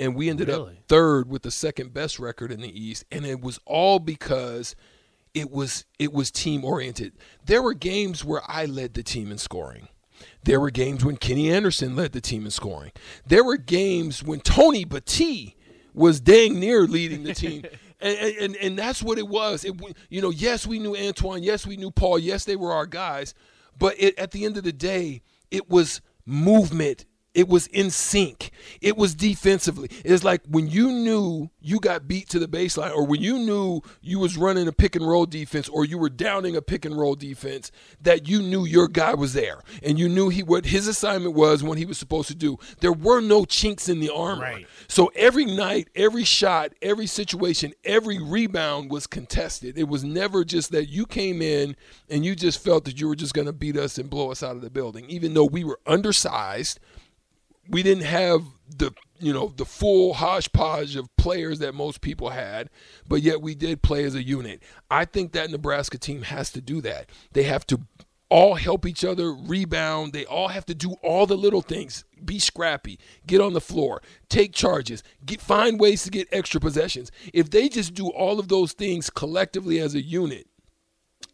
and 0.00 0.14
we 0.16 0.30
ended 0.30 0.50
up 0.50 0.70
third 0.88 1.28
with 1.28 1.42
the 1.42 1.50
second 1.50 1.92
best 1.92 2.18
record 2.18 2.50
in 2.50 2.60
the 2.60 2.80
East, 2.80 3.04
and 3.12 3.24
it 3.24 3.40
was 3.40 3.60
all 3.66 3.98
because 3.98 4.74
it 5.34 5.50
was 5.50 5.84
it 5.98 6.12
was 6.12 6.30
team 6.30 6.64
oriented. 6.64 7.12
There 7.44 7.62
were 7.62 7.74
games 7.74 8.24
where 8.24 8.40
I 8.48 8.64
led 8.64 8.94
the 8.94 9.02
team 9.02 9.30
in 9.30 9.38
scoring. 9.38 9.88
There 10.42 10.58
were 10.58 10.70
games 10.70 11.04
when 11.04 11.18
Kenny 11.18 11.52
Anderson 11.52 11.94
led 11.94 12.12
the 12.12 12.20
team 12.20 12.46
in 12.46 12.50
scoring. 12.50 12.92
There 13.26 13.44
were 13.44 13.58
games 13.58 14.24
when 14.24 14.40
Tony 14.40 14.84
Battie 14.84 15.54
was 15.92 16.20
dang 16.20 16.58
near 16.58 16.86
leading 16.86 17.22
the 17.22 17.34
team. 17.34 17.62
And, 18.02 18.16
and, 18.16 18.56
and 18.56 18.78
that's 18.78 19.02
what 19.02 19.18
it 19.18 19.28
was. 19.28 19.62
It, 19.62 19.78
you 20.08 20.22
know, 20.22 20.30
yes, 20.30 20.66
we 20.66 20.78
knew 20.78 20.96
Antoine. 20.96 21.42
Yes, 21.42 21.66
we 21.66 21.76
knew 21.76 21.90
Paul. 21.90 22.18
Yes, 22.18 22.46
they 22.46 22.56
were 22.56 22.72
our 22.72 22.86
guys. 22.86 23.34
But 23.78 23.96
it, 24.00 24.18
at 24.18 24.30
the 24.30 24.46
end 24.46 24.56
of 24.56 24.64
the 24.64 24.72
day, 24.72 25.20
it 25.50 25.68
was 25.68 26.00
movement. 26.24 27.04
It 27.32 27.46
was 27.46 27.68
in 27.68 27.90
sync. 27.90 28.50
It 28.80 28.96
was 28.96 29.14
defensively. 29.14 29.88
It's 30.04 30.24
like 30.24 30.42
when 30.48 30.68
you 30.68 30.90
knew 30.90 31.50
you 31.60 31.78
got 31.78 32.08
beat 32.08 32.28
to 32.30 32.40
the 32.40 32.48
baseline, 32.48 32.92
or 32.92 33.06
when 33.06 33.20
you 33.20 33.38
knew 33.38 33.82
you 34.00 34.18
was 34.18 34.36
running 34.36 34.66
a 34.66 34.72
pick 34.72 34.96
and 34.96 35.06
roll 35.06 35.26
defense, 35.26 35.68
or 35.68 35.84
you 35.84 35.96
were 35.96 36.10
downing 36.10 36.56
a 36.56 36.62
pick 36.62 36.84
and 36.84 36.98
roll 36.98 37.14
defense, 37.14 37.70
that 38.00 38.28
you 38.28 38.42
knew 38.42 38.64
your 38.64 38.88
guy 38.88 39.14
was 39.14 39.32
there, 39.32 39.62
and 39.82 39.96
you 39.96 40.08
knew 40.08 40.28
he 40.28 40.42
what 40.42 40.66
his 40.66 40.88
assignment 40.88 41.34
was, 41.34 41.62
what 41.62 41.78
he 41.78 41.84
was 41.84 41.98
supposed 41.98 42.28
to 42.28 42.34
do. 42.34 42.58
There 42.80 42.92
were 42.92 43.20
no 43.20 43.44
chinks 43.44 43.88
in 43.88 44.00
the 44.00 44.12
armor. 44.12 44.42
Right. 44.42 44.66
So 44.88 45.12
every 45.14 45.44
night, 45.44 45.88
every 45.94 46.24
shot, 46.24 46.72
every 46.82 47.06
situation, 47.06 47.74
every 47.84 48.18
rebound 48.18 48.90
was 48.90 49.06
contested. 49.06 49.78
It 49.78 49.88
was 49.88 50.02
never 50.02 50.44
just 50.44 50.72
that 50.72 50.88
you 50.88 51.06
came 51.06 51.42
in 51.42 51.76
and 52.08 52.24
you 52.24 52.34
just 52.34 52.62
felt 52.62 52.84
that 52.86 53.00
you 53.00 53.06
were 53.06 53.14
just 53.14 53.34
going 53.34 53.46
to 53.46 53.52
beat 53.52 53.76
us 53.76 53.98
and 53.98 54.10
blow 54.10 54.30
us 54.32 54.42
out 54.42 54.56
of 54.56 54.62
the 54.62 54.70
building, 54.70 55.04
even 55.08 55.34
though 55.34 55.44
we 55.44 55.62
were 55.62 55.78
undersized. 55.86 56.80
We 57.70 57.82
didn't 57.82 58.04
have 58.04 58.44
the 58.76 58.92
you 59.18 59.32
know 59.32 59.52
the 59.56 59.64
full 59.64 60.14
hodgepodge 60.14 60.96
of 60.96 61.14
players 61.16 61.60
that 61.60 61.74
most 61.74 62.00
people 62.00 62.30
had, 62.30 62.68
but 63.06 63.22
yet 63.22 63.40
we 63.40 63.54
did 63.54 63.82
play 63.82 64.04
as 64.04 64.14
a 64.14 64.22
unit. 64.22 64.62
I 64.90 65.04
think 65.04 65.32
that 65.32 65.50
Nebraska 65.50 65.98
team 65.98 66.22
has 66.22 66.50
to 66.52 66.60
do 66.60 66.80
that. 66.80 67.10
They 67.32 67.44
have 67.44 67.66
to 67.68 67.80
all 68.30 68.54
help 68.54 68.86
each 68.86 69.04
other 69.04 69.32
rebound. 69.32 70.12
They 70.12 70.24
all 70.24 70.48
have 70.48 70.64
to 70.66 70.74
do 70.74 70.92
all 71.02 71.26
the 71.26 71.36
little 71.36 71.62
things. 71.62 72.04
Be 72.24 72.38
scrappy, 72.38 72.98
get 73.26 73.40
on 73.40 73.52
the 73.52 73.60
floor, 73.60 74.02
take 74.28 74.52
charges, 74.52 75.02
get, 75.26 75.40
find 75.40 75.80
ways 75.80 76.04
to 76.04 76.10
get 76.10 76.28
extra 76.30 76.60
possessions. 76.60 77.10
If 77.34 77.50
they 77.50 77.68
just 77.68 77.92
do 77.94 78.08
all 78.08 78.38
of 78.38 78.48
those 78.48 78.72
things 78.72 79.10
collectively 79.10 79.80
as 79.80 79.94
a 79.94 80.02
unit, 80.02 80.46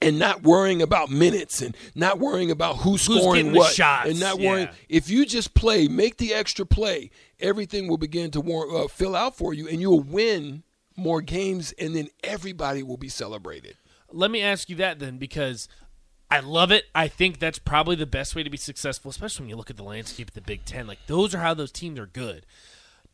and 0.03 0.19
not 0.19 0.43
worrying 0.43 0.83
about 0.83 1.11
minutes 1.11 1.63
and 1.63 1.77
not 1.95 2.19
worrying 2.19 2.51
about 2.51 2.79
who's, 2.79 3.03
scoring 3.03 3.53
what 3.53 3.73
shots, 3.73 4.11
and 4.11 4.21
not 4.21 4.39
worrying 4.39 4.67
yeah. 4.67 4.75
if 4.89 5.09
you 5.09 5.25
just 5.25 5.55
play 5.55 5.89
make 5.89 6.19
the 6.19 6.35
extra 6.35 6.67
play 6.67 7.11
everything 7.41 7.89
will 7.89 7.99
begin 7.99 8.31
to 8.31 8.41
war- 8.41 8.85
uh, 8.85 8.89
fill 8.89 9.17
out 9.17 9.37
for 9.37 9.55
you 9.55 9.67
and 9.69 9.81
you'll 9.81 10.03
win 10.03 10.63
more 10.97 11.21
games 11.23 11.73
and 11.79 11.95
then 11.95 12.09
everybody 12.23 12.83
will 12.83 12.97
be 12.97 13.09
celebrated 13.09 13.77
Let 14.13 14.31
me 14.31 14.43
ask 14.43 14.69
you 14.69 14.77
that 14.77 14.99
then, 14.99 15.19
because 15.19 15.69
I 16.31 16.41
love 16.41 16.73
it. 16.73 16.85
I 16.95 17.09
think 17.09 17.39
that's 17.39 17.59
probably 17.59 17.97
the 17.97 18.07
best 18.07 18.35
way 18.35 18.43
to 18.43 18.51
be 18.51 18.57
successful, 18.57 19.11
especially 19.11 19.45
when 19.45 19.51
you 19.51 19.57
look 19.57 19.71
at 19.71 19.77
the 19.77 19.85
landscape 19.85 20.29
of 20.29 20.35
the 20.35 20.41
Big 20.41 20.65
Ten. 20.65 20.87
Like 20.87 20.99
those 21.07 21.35
are 21.35 21.39
how 21.39 21.55
those 21.55 21.71
teams 21.71 21.99
are 21.99 22.07
good. 22.07 22.47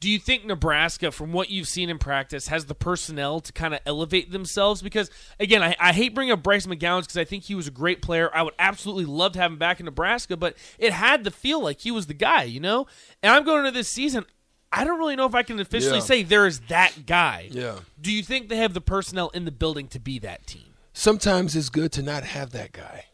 Do 0.03 0.11
you 0.11 0.19
think 0.19 0.45
Nebraska, 0.45 1.13
from 1.13 1.33
what 1.33 1.49
you've 1.49 1.69
seen 1.69 1.89
in 1.89 1.97
practice, 1.99 2.49
has 2.49 2.65
the 2.67 2.75
personnel 2.75 3.39
to 3.39 3.53
kind 3.53 3.73
of 3.73 3.79
elevate 3.87 4.33
themselves? 4.33 4.83
Because 4.83 5.09
again, 5.39 5.63
I, 5.63 5.77
I 5.79 5.93
hate 5.93 6.13
bringing 6.13 6.33
up 6.33 6.43
Bryce 6.43 6.67
McGowan 6.67 7.03
because 7.03 7.17
I 7.17 7.23
think 7.23 7.45
he 7.45 7.55
was 7.55 7.69
a 7.69 7.71
great 7.71 8.03
player. 8.03 8.29
I 8.35 8.43
would 8.43 8.55
absolutely 8.59 9.05
love 9.05 9.33
to 9.35 9.39
have 9.39 9.53
him 9.53 9.59
back 9.59 9.79
in 9.79 9.85
Nebraska, 9.87 10.37
but 10.37 10.57
it 10.77 10.93
had 10.93 11.23
to 11.23 11.31
feel 11.31 11.63
like 11.63 11.81
he 11.83 11.93
was 11.93 12.09
the 12.09 12.15
guy, 12.15 12.43
you 12.43 12.59
know. 12.59 12.89
And 13.23 13.33
I'm 13.33 13.45
going 13.45 13.61
into 13.61 13.71
this 13.71 13.91
season. 13.91 14.25
I 14.73 14.83
don't 14.83 14.99
really 14.99 15.15
know 15.15 15.27
if 15.27 15.37
I 15.37 15.45
can 15.45 15.61
officially 15.61 15.99
Yeah. 15.99 16.05
say 16.05 16.23
there 16.25 16.47
is 16.49 16.59
that 16.69 17.07
guy. 17.07 17.47
Yeah. 17.53 17.77
Do 18.01 18.11
you 18.11 18.25
think 18.25 18.49
they 18.49 18.57
have 18.57 18.75
the 18.75 18.81
personnel 18.81 19.29
in 19.29 19.45
the 19.45 19.53
building 19.53 19.87
to 19.89 20.01
be 20.01 20.19
that 20.19 20.47
team? 20.49 20.75
sometimes 20.95 21.55
it's 21.57 21.69
good 21.71 21.91
to 21.93 22.03
not 22.03 22.23
have 22.23 22.51
that 22.51 22.71
guy 22.73 23.07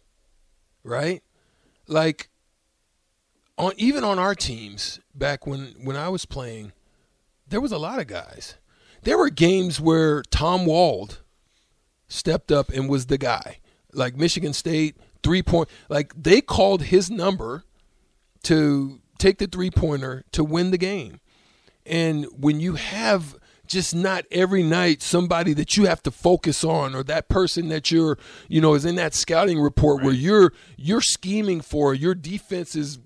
right 0.82 1.22
like 1.86 2.28
on 3.56 3.70
even 3.76 4.02
on 4.02 4.18
our 4.18 4.34
teams 4.34 4.98
back 5.14 5.46
when 5.46 5.74
when 5.84 5.94
I 5.94 6.08
was 6.08 6.24
playing 6.26 6.72
there 7.48 7.60
was 7.60 7.72
a 7.72 7.78
lot 7.78 7.98
of 7.98 8.06
guys. 8.06 8.56
There 9.02 9.18
were 9.18 9.30
games 9.30 9.80
where 9.80 10.22
Tom 10.22 10.66
Wald 10.66 11.20
stepped 12.08 12.50
up 12.50 12.70
and 12.70 12.88
was 12.88 13.06
the 13.06 13.18
guy. 13.18 13.58
Like 13.92 14.16
Michigan 14.16 14.52
State 14.52 14.96
three 15.22 15.42
point 15.42 15.68
like 15.88 16.12
they 16.14 16.40
called 16.40 16.82
his 16.84 17.10
number 17.10 17.64
to 18.44 19.00
take 19.18 19.38
the 19.38 19.46
three 19.46 19.70
pointer 19.70 20.24
to 20.32 20.44
win 20.44 20.70
the 20.70 20.78
game. 20.78 21.20
And 21.84 22.26
when 22.36 22.60
you 22.60 22.74
have 22.74 23.36
just 23.66 23.94
not 23.94 24.24
every 24.30 24.62
night 24.62 25.02
somebody 25.02 25.52
that 25.52 25.76
you 25.76 25.86
have 25.86 26.02
to 26.02 26.10
focus 26.10 26.64
on 26.64 26.94
or 26.94 27.02
that 27.04 27.28
person 27.28 27.68
that 27.68 27.90
you're 27.90 28.18
you 28.48 28.60
know 28.60 28.74
is 28.74 28.84
in 28.84 28.94
that 28.96 29.14
scouting 29.14 29.60
report 29.60 30.02
where 30.02 30.12
you're 30.12 30.52
you're 30.76 31.02
scheming 31.02 31.60
for 31.60 31.94
your 31.94 32.14
defense 32.14 32.74
is 32.74 32.98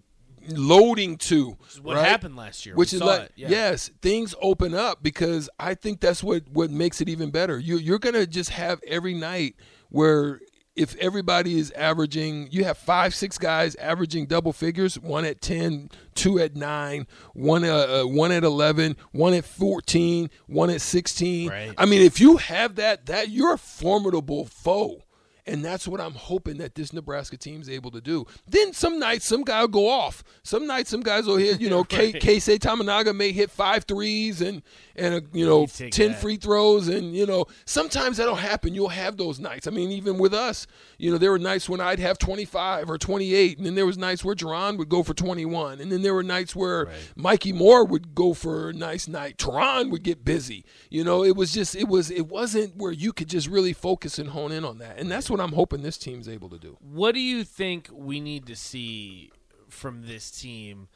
loading 0.49 1.16
to 1.16 1.56
what 1.82 1.96
right? 1.96 2.06
happened 2.06 2.37
last 2.37 2.66
year. 2.66 2.75
which 2.75 2.92
We 2.92 2.96
is 2.96 3.02
like 3.02 3.30
yeah. 3.37 3.49
yes 3.49 3.90
things 4.00 4.34
open 4.40 4.75
up 4.75 5.02
because 5.02 5.49
i 5.58 5.75
think 5.75 6.00
that's 6.00 6.22
what 6.22 6.49
what 6.50 6.70
makes 6.70 7.00
it 7.00 7.08
even 7.08 7.30
better 7.30 7.58
you 7.58 7.76
you're 7.78 7.99
gonna 7.99 8.26
just 8.26 8.50
have 8.50 8.80
every 8.87 9.14
night 9.14 9.56
where 9.90 10.40
if 10.75 10.96
everybody 10.96 11.58
is 11.58 11.70
averaging 11.72 12.49
you 12.50 12.64
have 12.64 12.78
five 12.78 13.14
six 13.14 13.37
guys 13.37 13.75
averaging 13.76 14.25
double 14.26 14.52
figures 14.54 14.99
one 14.99 15.25
at 15.25 15.40
10 15.42 15.90
two 16.14 16.38
at 16.38 16.56
9 16.56 17.06
one 17.34 17.62
uh, 17.64 18.02
uh, 18.02 18.04
one 18.04 18.32
at 18.32 18.42
11 18.42 18.96
one 19.12 19.34
at 19.34 19.44
14 19.44 20.30
one 20.46 20.70
at 20.70 20.80
16 20.80 21.50
Right. 21.50 21.75
i 21.76 21.84
mean 21.84 22.00
if 22.02 22.20
you 22.20 22.38
have 22.38 22.76
that 22.76 23.04
that 23.06 23.28
you're 23.28 23.52
a 23.52 23.58
formidable 23.58 24.46
foe 24.46 25.02
and 25.46 25.64
that's 25.64 25.88
what 25.88 26.00
I'm 26.00 26.14
hoping 26.14 26.58
that 26.58 26.75
this 26.75 26.92
Nebraska 26.92 27.37
team's 27.37 27.68
able 27.68 27.90
to 27.90 28.00
do. 28.00 28.26
Then 28.46 28.72
some 28.72 28.99
nights, 28.99 29.26
some 29.26 29.42
guy 29.42 29.61
will 29.62 29.68
go 29.68 29.88
off. 29.88 30.22
Some 30.42 30.66
nights, 30.66 30.90
some 30.90 31.00
guys 31.00 31.26
will 31.26 31.37
hit. 31.37 31.61
You 31.61 31.68
know, 31.70 31.84
K 31.92 32.12
Right. 32.12 32.14
Keisei 32.14 32.58
Tominaga 32.58 33.14
may 33.14 33.32
hit 33.32 33.50
five 33.50 33.84
threes 33.84 34.40
and 34.40 34.62
and 34.94 35.14
uh, 35.14 35.20
you 35.32 35.46
know 35.46 35.66
ten 35.66 36.12
that. 36.12 36.20
free 36.20 36.37
throws, 36.37 36.88
and 36.88 37.14
you 37.16 37.26
know 37.26 37.46
sometimes 37.64 38.18
that'll 38.18 38.34
happen. 38.37 38.75
You'll 38.75 38.88
have 38.88 39.16
those 39.16 39.38
nights. 39.40 39.66
I 39.66 39.70
mean, 39.70 39.90
even 39.90 40.18
with 40.18 40.34
us, 40.34 40.66
you 40.99 41.11
know, 41.11 41.18
there 41.18 41.30
were 41.30 41.38
nights 41.38 41.68
when 41.68 41.80
I'd 41.80 41.99
have 41.99 42.18
25 42.18 42.90
or 42.90 42.99
28, 42.99 43.56
and 43.58 43.66
then 43.66 43.75
there 43.75 43.87
was 43.87 43.99
nights 43.99 44.25
where 44.25 44.34
Jerron 44.34 44.78
would 44.78 44.88
go 44.88 45.02
for 45.02 45.14
21, 45.14 45.80
and 45.80 45.90
then 45.90 46.02
there 46.02 46.14
were 46.14 46.22
nights 46.22 46.54
where 46.54 46.88
Mikki 47.16 47.52
Moore 47.52 47.84
would 47.84 48.14
go 48.14 48.34
for 48.34 48.68
a 48.70 48.72
nice 48.72 49.08
night. 49.08 49.38
Teron 49.38 49.90
would 49.90 50.02
get 50.02 50.25
busy. 50.25 50.64
You 50.90 51.02
know, 51.04 51.25
it 51.25 51.34
was 51.37 51.52
just 51.52 51.75
it 51.75 51.88
was 51.88 52.11
it 52.11 52.28
wasn't 52.28 52.76
where 52.76 52.92
you 52.92 53.12
could 53.12 53.28
just 53.28 53.49
really 53.49 53.72
focus 53.72 54.18
and 54.18 54.28
hone 54.30 54.52
in 54.52 54.64
on 54.64 54.78
that, 54.78 54.99
and 54.99 55.11
that's 55.11 55.30
what 55.33 55.41
I'm 55.41 55.53
hoping 55.55 55.83
this 55.83 55.99
team's 55.99 56.29
able 56.29 56.49
to 56.51 56.59
do. 56.59 56.77
What 56.81 57.15
do 57.15 57.21
you 57.21 57.43
think 57.45 57.89
we 57.93 58.21
need 58.21 58.47
to 58.47 58.55
see 58.57 59.33
from 59.69 60.07
this 60.07 60.31
team? 60.31 60.89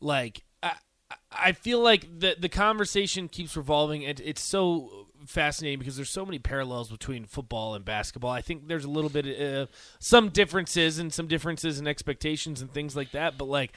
Like, 0.00 0.42
I, 0.62 0.72
I 1.30 1.52
feel 1.52 1.80
like 1.80 2.18
the 2.20 2.34
the 2.38 2.48
conversation 2.48 3.28
keeps 3.28 3.56
revolving, 3.56 4.04
and 4.04 4.18
it's 4.20 4.40
so 4.42 5.06
fascinating 5.26 5.78
because 5.78 5.94
there's 5.96 6.10
so 6.10 6.26
many 6.26 6.40
parallels 6.40 6.90
between 6.90 7.24
football 7.26 7.74
and 7.76 7.84
basketball. 7.84 8.30
I 8.32 8.40
think 8.42 8.66
there's 8.66 8.84
a 8.84 8.90
little 8.90 9.10
bit 9.10 9.40
uh, 9.40 9.66
some 10.00 10.30
differences 10.30 10.98
and 10.98 11.12
some 11.12 11.28
differences 11.28 11.78
in 11.78 11.86
expectations 11.86 12.60
and 12.60 12.72
things 12.72 12.96
like 12.96 13.12
that, 13.12 13.38
but 13.38 13.44
like. 13.46 13.72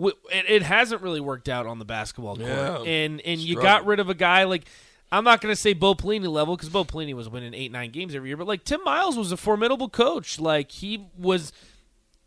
It, 0.00 0.14
it 0.48 0.62
hasn't 0.62 1.02
really 1.02 1.20
worked 1.20 1.48
out 1.48 1.66
on 1.66 1.80
the 1.80 1.84
basketball 1.84 2.36
court, 2.36 2.48
Yeah. 2.48 2.82
and 2.82 3.20
and 3.22 3.40
you 3.40 3.60
got 3.60 3.84
rid 3.84 3.98
of 3.98 4.08
a 4.08 4.14
guy 4.14 4.44
like 4.44 4.68
I'm 5.10 5.24
not 5.24 5.40
going 5.40 5.52
to 5.52 5.60
say 5.60 5.72
Bo 5.72 5.94
Pelini 5.94 6.28
level 6.28 6.56
because 6.56 6.68
Bo 6.68 6.84
Pelini 6.84 7.14
was 7.14 7.28
winning 7.28 7.54
eight 7.54 7.72
nine 7.72 7.90
games 7.90 8.14
every 8.14 8.28
year, 8.28 8.36
but 8.36 8.46
like 8.46 8.64
Tim 8.64 8.82
Miles 8.84 9.16
was 9.16 9.32
a 9.32 9.36
formidable 9.36 9.88
coach. 9.88 10.38
Like 10.38 10.70
he 10.70 11.06
was 11.16 11.52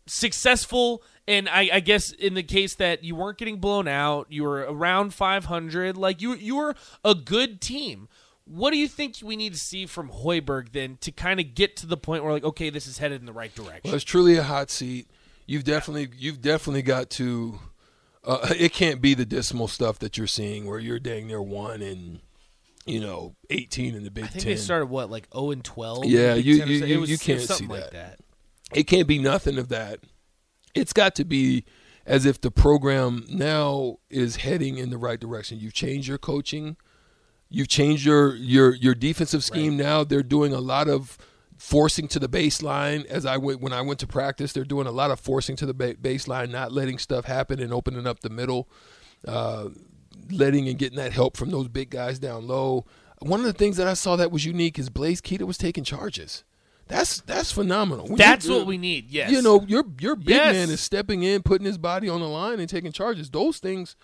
successful, 0.06 1.02
and 1.28 1.48
I, 1.48 1.70
I 1.74 1.80
guess 1.80 2.10
in 2.10 2.34
the 2.34 2.42
case 2.42 2.74
that 2.76 3.04
you 3.04 3.14
weren't 3.14 3.38
getting 3.38 3.58
blown 3.58 3.86
out, 3.86 4.26
you 4.30 4.42
were 4.42 4.60
around 4.60 5.14
500. 5.14 5.96
Like 5.96 6.20
you 6.20 6.34
you 6.34 6.56
were 6.56 6.74
a 7.04 7.14
good 7.14 7.60
team. 7.60 8.08
What 8.44 8.72
do 8.72 8.76
you 8.76 8.88
think 8.88 9.16
we 9.22 9.36
need 9.36 9.52
to 9.52 9.58
see 9.58 9.86
from 9.86 10.10
Hoiberg 10.10 10.72
then 10.72 10.98
to 11.02 11.12
kind 11.12 11.38
of 11.38 11.54
get 11.54 11.76
to 11.76 11.86
the 11.86 11.96
point 11.96 12.24
where 12.24 12.32
like 12.32 12.44
okay, 12.44 12.70
this 12.70 12.88
is 12.88 12.98
headed 12.98 13.20
in 13.20 13.26
the 13.26 13.32
right 13.32 13.54
direction? 13.54 13.82
Well, 13.84 13.94
it's 13.94 14.04
truly 14.04 14.36
a 14.36 14.42
hot 14.42 14.70
seat. 14.70 15.08
You've 15.46 15.64
definitely 15.64 16.08
you've 16.18 16.40
definitely 16.40 16.82
got 16.82 17.10
to. 17.10 17.60
Uh, 18.24 18.48
it 18.58 18.72
can't 18.72 19.00
be 19.00 19.14
the 19.14 19.24
dismal 19.24 19.68
stuff 19.68 20.00
that 20.00 20.18
you're 20.18 20.26
seeing 20.26 20.66
where 20.66 20.80
you're 20.80 20.98
dang 20.98 21.28
near 21.28 21.42
one 21.42 21.80
and 21.82 22.20
you 22.86 23.00
know 23.00 23.34
18 23.50 23.94
in 23.94 24.04
the 24.04 24.10
Big 24.10 24.24
I 24.24 24.26
think 24.28 24.44
Ten. 24.44 24.52
they 24.52 24.56
started 24.56 24.86
what 24.86 25.10
like 25.10 25.28
0 25.32 25.50
and 25.52 25.64
12. 25.64 26.04
Yeah, 26.06 26.34
in 26.34 26.36
the 26.36 26.42
Big 26.42 26.44
you- 26.46 26.58
Ten 26.58 26.68
you- 26.68 26.84
you- 26.86 27.00
was 27.00 27.10
you 27.10 27.18
can't 27.18 27.40
see 27.40 27.66
like 27.66 27.80
that. 27.90 27.92
that. 27.92 28.20
it 28.74 28.84
can't 28.84 29.06
be 29.08 29.18
nothing 29.18 29.58
of 29.58 29.68
that. 29.68 30.00
It's 30.74 30.92
got 30.92 31.14
to 31.16 31.24
be 31.24 31.64
as 32.06 32.24
if 32.26 32.40
the 32.40 32.50
program 32.50 33.24
now 33.28 33.98
is 34.10 34.36
heading 34.36 34.78
in 34.78 34.90
the 34.90 34.98
right 34.98 35.20
direction. 35.20 35.58
You've 35.60 35.74
changed 35.74 36.08
your 36.08 36.18
coaching, 36.18 36.76
you've 37.48 37.68
changed 37.68 38.04
your 38.04 38.34
your 38.34 38.74
your 38.74 38.94
defensive 38.94 39.44
scheme. 39.44 39.76
Now 39.76 40.02
they're 40.02 40.22
doing 40.22 40.52
a 40.52 40.60
lot 40.60 40.88
of 40.88 41.18
forcing 41.58 42.08
to 42.08 42.18
the 42.18 42.28
baseline. 42.28 43.04
As 43.04 43.24
I 43.24 43.36
went 43.36 43.60
when 43.60 43.72
I 43.72 43.82
went 43.82 44.00
to 44.00 44.06
practice, 44.08 44.52
they're 44.52 44.64
doing 44.64 44.88
a 44.88 44.90
lot 44.90 45.10
of 45.12 45.20
forcing 45.20 45.54
to 45.56 45.66
the 45.66 45.74
ba- 45.74 45.94
baseline, 45.94 46.50
not 46.50 46.72
letting 46.72 46.98
stuff 46.98 47.26
happen 47.26 47.60
and 47.60 47.72
opening 47.72 48.06
up 48.06 48.20
the 48.20 48.30
middle, 48.30 48.68
uh, 49.28 49.68
letting 50.30 50.68
and 50.68 50.78
getting 50.78 50.98
that 50.98 51.12
help 51.12 51.36
from 51.36 51.50
those 51.50 51.68
big 51.68 51.90
guys 51.90 52.18
down 52.18 52.46
low. 52.46 52.84
One 53.20 53.40
of 53.40 53.46
the 53.46 53.52
things 53.52 53.76
that 53.76 53.86
I 53.86 53.94
saw 53.94 54.16
that 54.16 54.30
was 54.32 54.44
unique 54.44 54.78
is 54.78 54.88
Blaise 54.90 55.20
Keita 55.20 55.42
was 55.42 55.58
taking 55.58 55.84
charges. 55.84 56.44
That's 56.88 57.20
that's 57.20 57.52
phenomenal. 57.52 58.06
When 58.06 58.16
That's 58.16 58.48
what 58.48 58.66
we 58.66 58.76
need. 58.76 59.10
Yes. 59.10 59.30
you 59.30 59.40
know, 59.40 59.62
your 59.62 59.84
your 60.00 60.16
big 60.16 60.30
Yes. 60.30 60.52
man 60.54 60.70
is 60.70 60.80
stepping 60.80 61.22
in, 61.22 61.42
putting 61.42 61.66
his 61.66 61.78
body 61.78 62.08
on 62.08 62.20
the 62.20 62.28
line, 62.28 62.58
and 62.60 62.68
taking 62.68 62.92
charges. 62.92 63.30
Those 63.30 63.58
things 63.58 63.94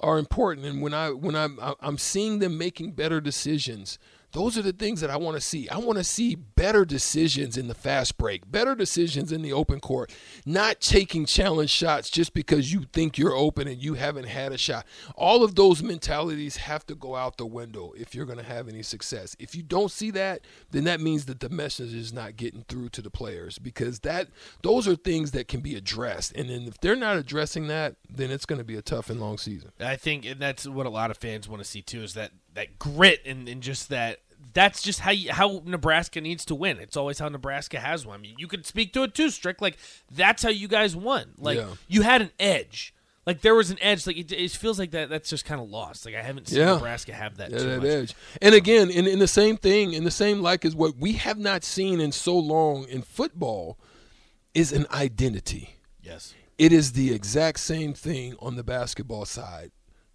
are 0.00 0.18
important. 0.18 0.66
And 0.66 0.82
when 0.82 0.92
I 0.92 1.10
when 1.10 1.34
I'm 1.34 1.58
I'm 1.80 1.96
seeing 1.98 2.38
them 2.38 2.58
making 2.58 2.92
better 2.92 3.20
decisions, 3.20 3.98
those 4.36 4.58
are 4.58 4.62
the 4.62 4.74
things 4.74 5.00
that 5.00 5.08
I 5.08 5.16
want 5.16 5.38
to 5.38 5.40
see. 5.40 5.66
I 5.70 5.78
want 5.78 5.96
to 5.96 6.04
see 6.04 6.34
better 6.34 6.84
decisions 6.84 7.56
in 7.56 7.68
the 7.68 7.74
fast 7.74 8.18
break, 8.18 8.52
better 8.52 8.74
decisions 8.74 9.32
in 9.32 9.40
the 9.40 9.54
open 9.54 9.80
court, 9.80 10.12
not 10.44 10.82
taking 10.82 11.24
challenge 11.24 11.70
shots 11.70 12.10
just 12.10 12.34
because 12.34 12.70
you 12.70 12.84
think 12.92 13.16
you're 13.16 13.34
open 13.34 13.66
and 13.66 13.82
you 13.82 13.94
haven't 13.94 14.26
had 14.26 14.52
a 14.52 14.58
shot. 14.58 14.84
All 15.14 15.42
of 15.42 15.54
those 15.54 15.82
mentalities 15.82 16.58
have 16.58 16.84
to 16.88 16.94
go 16.94 17.16
out 17.16 17.38
the 17.38 17.46
window 17.46 17.94
if 17.96 18.14
you're 18.14 18.26
going 18.26 18.36
to 18.36 18.44
have 18.44 18.68
any 18.68 18.82
success. 18.82 19.34
If 19.38 19.54
you 19.54 19.62
don't 19.62 19.90
see 19.90 20.10
that, 20.10 20.42
then 20.70 20.84
that 20.84 21.00
means 21.00 21.24
that 21.24 21.40
the 21.40 21.48
message 21.48 21.94
is 21.94 22.12
not 22.12 22.36
getting 22.36 22.66
through 22.68 22.90
to 22.90 23.00
the 23.00 23.08
players 23.08 23.58
because 23.58 24.00
that 24.00 24.28
those 24.60 24.86
are 24.86 24.96
things 24.96 25.30
that 25.30 25.48
can 25.48 25.60
be 25.60 25.76
addressed. 25.76 26.32
And 26.36 26.50
then 26.50 26.64
if 26.64 26.78
they're 26.82 26.94
not 26.94 27.16
addressing 27.16 27.68
that, 27.68 27.96
then 28.06 28.30
it's 28.30 28.44
going 28.44 28.58
to 28.58 28.66
be 28.66 28.76
a 28.76 28.82
tough 28.82 29.08
and 29.08 29.18
long 29.18 29.38
season. 29.38 29.72
I 29.80 29.96
think 29.96 30.26
and 30.26 30.38
that's 30.38 30.68
what 30.68 30.84
a 30.84 30.90
lot 30.90 31.10
of 31.10 31.16
fans 31.16 31.48
want 31.48 31.62
to 31.62 31.68
see 31.68 31.80
too 31.80 32.02
is 32.02 32.12
that 32.12 32.32
that 32.52 32.78
grit 32.78 33.22
and, 33.24 33.48
and 33.48 33.62
just 33.62 33.88
that 33.90 34.20
that's 34.56 34.82
just 34.82 35.00
how 35.00 35.10
you, 35.10 35.30
how 35.32 35.62
Nebraska 35.66 36.20
needs 36.20 36.44
to 36.46 36.54
win. 36.54 36.78
It's 36.78 36.96
always 36.96 37.18
how 37.18 37.28
Nebraska 37.28 37.78
has 37.78 38.06
won. 38.06 38.14
I 38.14 38.18
mean, 38.22 38.34
you 38.38 38.48
could 38.48 38.64
speak 38.64 38.92
to 38.94 39.02
it 39.02 39.14
too, 39.14 39.28
Strick. 39.28 39.60
Like 39.60 39.76
that's 40.10 40.42
how 40.42 40.48
you 40.48 40.66
guys 40.66 40.96
won. 40.96 41.34
Like 41.38 41.58
Yeah. 41.58 41.68
you 41.88 42.02
had 42.02 42.22
an 42.22 42.30
edge. 42.40 42.94
Like 43.26 43.42
there 43.42 43.54
was 43.54 43.70
an 43.70 43.78
edge. 43.82 44.06
Like 44.06 44.16
it, 44.16 44.32
it 44.32 44.50
feels 44.52 44.78
like 44.78 44.92
that. 44.92 45.10
That's 45.10 45.28
just 45.28 45.44
kind 45.44 45.60
of 45.60 45.68
lost. 45.68 46.06
Like 46.06 46.14
I 46.14 46.22
haven't 46.22 46.48
seen 46.48 46.60
Yeah. 46.60 46.74
Nebraska 46.74 47.12
have 47.12 47.36
that 47.36 47.50
Yeah, 47.50 47.58
too 47.58 47.64
that 47.66 47.78
much. 47.82 47.86
edge. 47.90 48.14
And 48.40 48.54
again, 48.54 48.88
in, 48.90 49.06
in 49.06 49.18
the 49.18 49.28
same 49.28 49.56
thing, 49.58 49.92
in 49.92 50.04
the 50.04 50.10
same 50.10 50.40
like 50.40 50.64
as 50.64 50.74
what 50.74 50.96
we 50.96 51.12
have 51.12 51.38
not 51.38 51.62
seen 51.62 52.00
in 52.00 52.10
so 52.12 52.38
long 52.38 52.84
in 52.88 53.02
football, 53.02 53.78
is 54.54 54.72
an 54.72 54.86
identity. 54.90 55.76
Yes. 56.02 56.34
It 56.56 56.72
is 56.72 56.92
the 56.92 57.12
exact 57.12 57.60
same 57.60 57.92
thing 57.92 58.34
on 58.40 58.56
the 58.56 58.64
basketball 58.64 59.26
side. 59.26 59.72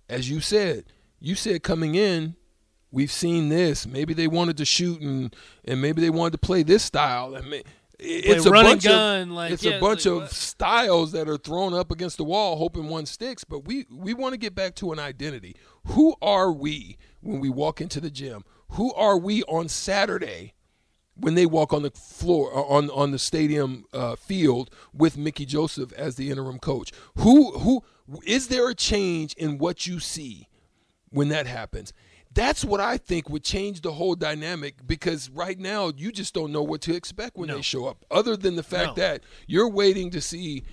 As 0.10 0.29
you 0.29 0.39
said, 0.39 0.86
you 1.19 1.36
said 1.36 1.62
coming 1.62 1.93
in, 1.93 2.36
we've 2.91 3.12
seen 3.12 3.50
this. 3.50 3.88
Maybe 3.88 4.13
they 4.13 4.27
wanted 4.27 4.57
to 4.57 4.65
shoot 4.65 5.01
and 5.01 5.36
and 5.65 5.81
maybe 5.81 6.01
they 6.01 6.10
wanted 6.10 6.31
to 6.31 6.38
play 6.38 6.63
this 6.63 6.83
style. 6.83 7.36
And 7.36 7.50
may, 7.50 7.63
it's 8.00 8.45
a 8.45 8.51
bunch 8.51 8.83
gun, 8.83 9.29
of 9.29 9.29
like, 9.29 9.51
it's 9.51 9.63
yeah, 9.63 9.74
a 9.74 9.79
bunch 9.79 10.05
like 10.05 10.13
of 10.13 10.21
what? 10.24 10.31
styles 10.31 11.12
that 11.12 11.29
are 11.29 11.38
thrown 11.38 11.74
up 11.74 11.91
against 11.91 12.17
the 12.17 12.24
wall, 12.24 12.57
hoping 12.57 12.88
one 12.88 13.05
sticks. 13.05 13.43
But 13.43 13.65
we 13.65 13.86
we 13.91 14.13
want 14.13 14.33
to 14.33 14.38
get 14.38 14.55
back 14.55 14.75
to 14.75 14.91
an 14.91 15.00
identity. 15.00 15.55
Who 15.88 16.15
are 16.21 16.51
we 16.51 16.98
when 17.21 17.39
we 17.39 17.50
walk 17.50 17.81
into 17.81 18.00
the 18.00 18.12
gym? 18.12 18.43
Who 18.71 18.93
are 18.93 19.17
we 19.17 19.43
on 19.43 19.67
Saturday? 19.69 20.53
when 21.13 21.36
they 21.36 21.45
walk 21.45 21.74
on 21.74 21.83
the 21.83 21.91
floor 21.91 22.55
uh, 22.55 22.62
on 22.62 22.89
on 22.89 23.12
the 23.12 23.19
stadium 23.19 23.86
uh, 23.93 24.15
field 24.15 24.74
with 24.93 25.17
Mickey 25.17 25.45
Joseph 25.45 25.91
as 25.93 26.15
the 26.15 26.31
interim 26.31 26.57
coach. 26.57 26.91
Who 27.17 27.51
who 27.60 27.83
is 28.25 28.48
there 28.48 28.69
a 28.69 28.75
change 28.75 29.33
in 29.33 29.57
what 29.57 29.86
you 29.86 30.00
see 30.00 30.48
when 31.10 31.27
that 31.29 31.48
happens? 31.48 31.93
That's 32.34 32.64
what 32.64 32.80
I 32.80 32.98
think 32.98 33.30
would 33.30 33.44
change 33.44 33.82
the 33.82 33.92
whole 33.92 34.16
dynamic 34.16 34.76
because 34.88 35.30
right 35.30 35.60
now 35.60 35.92
you 35.96 36.12
just 36.12 36.34
don't 36.34 36.52
know 36.52 36.64
what 36.64 36.82
to 36.82 36.96
expect 36.96 37.36
when 37.38 37.48
No. 37.50 37.56
they 37.56 37.62
show 37.62 37.88
up. 37.88 38.06
Other 38.10 38.38
than 38.38 38.56
the 38.56 38.64
fact 38.64 38.96
No. 38.98 39.04
that 39.04 39.24
you're 39.48 39.70
waiting 39.70 40.10
to 40.12 40.22
see 40.22 40.64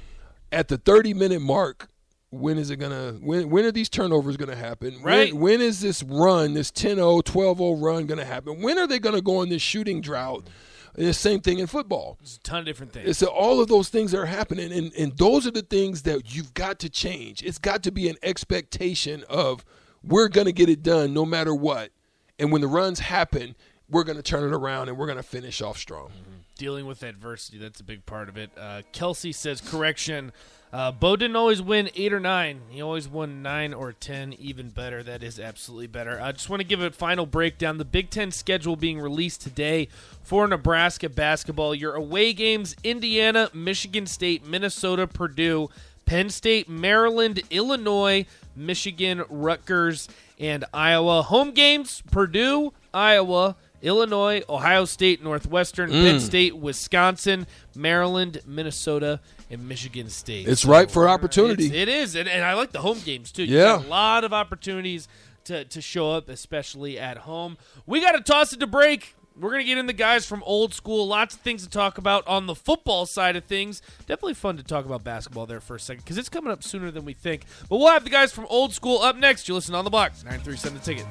at 0.53 0.69
the 0.69 0.79
30 0.79 1.15
minute 1.15 1.41
mark 1.43 1.89
when 2.31 2.59
is 2.59 2.71
it 2.71 2.77
gonna 2.77 3.13
when 3.21 3.49
when 3.51 3.65
are 3.65 3.73
these 3.73 3.89
turnovers 3.89 4.37
gonna 4.37 4.55
happen 4.55 5.01
Right. 5.03 5.33
when, 5.33 5.41
when 5.43 5.61
is 5.63 5.81
this 5.81 6.03
run 6.03 6.53
this 6.55 6.71
10-0 6.71 7.23
12-0 7.25 7.83
run 7.83 8.07
gonna 8.07 8.25
happen 8.25 8.61
when 8.61 8.79
are 8.79 8.87
they 8.87 8.99
gonna 8.99 9.23
go 9.23 9.39
on 9.39 9.49
this 9.49 9.63
shooting 9.63 10.01
drought 10.03 10.47
and 10.95 11.07
the 11.07 11.15
same 11.15 11.41
thing 11.41 11.59
in 11.59 11.67
football 11.67 12.19
There's 12.21 12.37
a 12.37 12.41
ton 12.41 12.59
of 12.61 12.65
different 12.67 12.93
things. 12.93 13.09
it's 13.09 13.23
all 13.23 13.61
of 13.61 13.69
those 13.69 13.89
things 13.89 14.13
are 14.15 14.27
happening 14.27 14.71
and, 14.73 14.93
and 14.95 15.17
those 15.17 15.47
are 15.47 15.51
the 15.51 15.63
things 15.63 16.03
that 16.03 16.35
you've 16.35 16.53
got 16.53 16.79
to 16.81 16.91
change 16.91 17.43
it's 17.43 17.59
got 17.59 17.83
to 17.85 17.91
be 17.91 18.09
an 18.11 18.17
expectation 18.23 19.25
of 19.31 19.65
we're 20.03 20.29
gonna 20.29 20.53
get 20.53 20.69
it 20.69 20.83
done 20.83 21.13
no 21.13 21.25
matter 21.25 21.55
what 21.55 21.91
and 22.39 22.53
when 22.53 22.61
the 22.61 22.69
runs 22.69 22.99
happen 22.99 23.55
we're 23.91 24.05
gonna 24.05 24.23
turn 24.23 24.45
it 24.45 24.55
around 24.55 24.89
and 24.89 24.99
we're 24.99 25.07
gonna 25.07 25.23
finish 25.23 25.63
off 25.63 25.79
strong 25.79 26.11
dealing 26.59 26.85
with 26.85 27.03
adversity. 27.03 27.57
That's 27.57 27.81
a 27.81 27.85
big 27.85 28.05
part 28.05 28.29
of 28.29 28.37
it. 28.37 28.51
Uh, 28.59 28.83
Kelsey 28.93 29.33
says, 29.33 29.63
correction. 29.63 30.33
Uh, 30.71 30.93
Bo 30.93 31.17
didn't 31.17 31.37
always 31.37 31.63
win 31.63 31.89
eight 31.95 32.13
or 32.13 32.21
nine. 32.21 32.61
He 32.69 32.83
always 32.83 33.09
won 33.09 33.41
nine 33.41 33.73
or 33.73 33.95
ten, 33.95 34.35
even 34.35 34.69
better. 34.69 35.03
That 35.03 35.23
is 35.23 35.41
absolutely 35.41 35.87
better. 35.87 36.21
I 36.21 36.33
just 36.33 36.51
want 36.51 36.61
to 36.61 36.67
give 36.67 36.83
a 36.83 36.91
final 36.91 37.25
breakdown. 37.25 37.79
The 37.79 37.87
Big 37.87 38.11
Ten 38.11 38.31
schedule 38.31 38.77
being 38.77 39.01
released 39.01 39.41
today 39.41 39.89
for 40.23 40.47
Nebraska 40.47 41.09
basketball. 41.09 41.75
Your 41.75 41.95
away 41.95 42.35
games: 42.35 42.77
Indiana, 42.85 43.49
Michigan 43.55 44.07
State, 44.07 44.47
Minnesota, 44.47 45.07
Purdue, 45.07 45.71
Penn 46.05 46.29
State, 46.29 46.69
Maryland, 46.69 47.41
Illinois, 47.51 48.27
Michigan, 48.59 49.25
Rutgers, 49.29 50.09
and 50.39 50.65
Iowa. 50.75 51.23
Home 51.23 51.53
games: 51.53 52.03
Purdue, 52.11 52.73
Iowa. 52.93 53.57
Illinois, 53.81 54.43
Ohio 54.49 54.85
State, 54.85 55.23
Northwestern, 55.23 55.89
Mm. 55.93 56.03
Penn 56.03 56.21
State, 56.21 56.57
Wisconsin, 56.57 57.47
Maryland, 57.77 58.41
Minnesota, 58.45 59.21
and 59.51 59.69
Michigan 59.69 60.11
State. 60.11 60.49
It's 60.49 60.65
ripe 60.65 60.91
for 60.91 61.09
opportunity. 61.09 61.67
It's- 61.67 61.83
it 61.83 61.89
is, 61.89 62.17
and, 62.17 62.29
and 62.29 62.45
I 62.45 62.55
like 62.55 62.73
the 62.73 62.81
home 62.81 62.99
games 63.05 63.31
too. 63.31 63.45
You 63.45 63.57
Yeah. 63.59 63.79
a 63.79 63.87
lot 63.87 64.25
of 64.25 64.33
opportunities 64.33 65.07
to, 65.45 65.65
to 65.65 65.81
show 65.81 66.11
up, 66.11 66.29
especially 66.29 66.99
at 66.99 67.19
home. 67.19 67.57
We 67.87 68.01
got 68.01 68.13
to 68.17 68.21
toss 68.21 68.53
it 68.53 68.59
to 68.59 68.67
break. 68.67 69.15
We're 69.41 69.51
gonna 69.51 69.65
get 69.65 69.79
in 69.79 69.87
the 69.87 69.93
guys 69.93 70.27
from 70.27 70.43
old 70.45 70.75
school. 70.75 71.07
Lots 71.07 71.35
of 71.35 71.41
things 71.41 71.63
to 71.63 71.69
talk 71.71 71.99
about 71.99 72.27
on 72.27 72.47
the 72.47 72.55
football 72.55 73.07
side 73.07 73.37
of 73.37 73.45
things. 73.45 73.83
Definitely 74.01 74.35
fun 74.35 74.57
to 74.57 74.63
talk 74.63 74.85
about 74.85 75.05
basketball 75.05 75.47
there 75.47 75.61
for 75.61 75.77
a 75.77 75.81
second 75.81 76.05
because 76.05 76.19
it's 76.19 76.29
coming 76.29 76.53
up 76.53 76.65
sooner 76.65 76.91
than 76.91 77.05
we 77.05 77.13
think. 77.13 77.45
But 77.69 77.79
we'll 77.79 77.89
have 77.93 78.05
the 78.05 78.11
guys 78.11 78.33
from 78.33 78.47
old 78.49 78.75
school 78.75 79.01
up 79.03 79.17
next. 79.17 79.49
You 79.49 79.55
listen 79.55 79.75
on 79.75 79.85
the 79.85 79.91
box, 79.91 80.25
Nine 80.25 80.41
three 80.41 80.57
seven 80.57 80.79
the 80.79 80.85
ticket. 80.85 81.07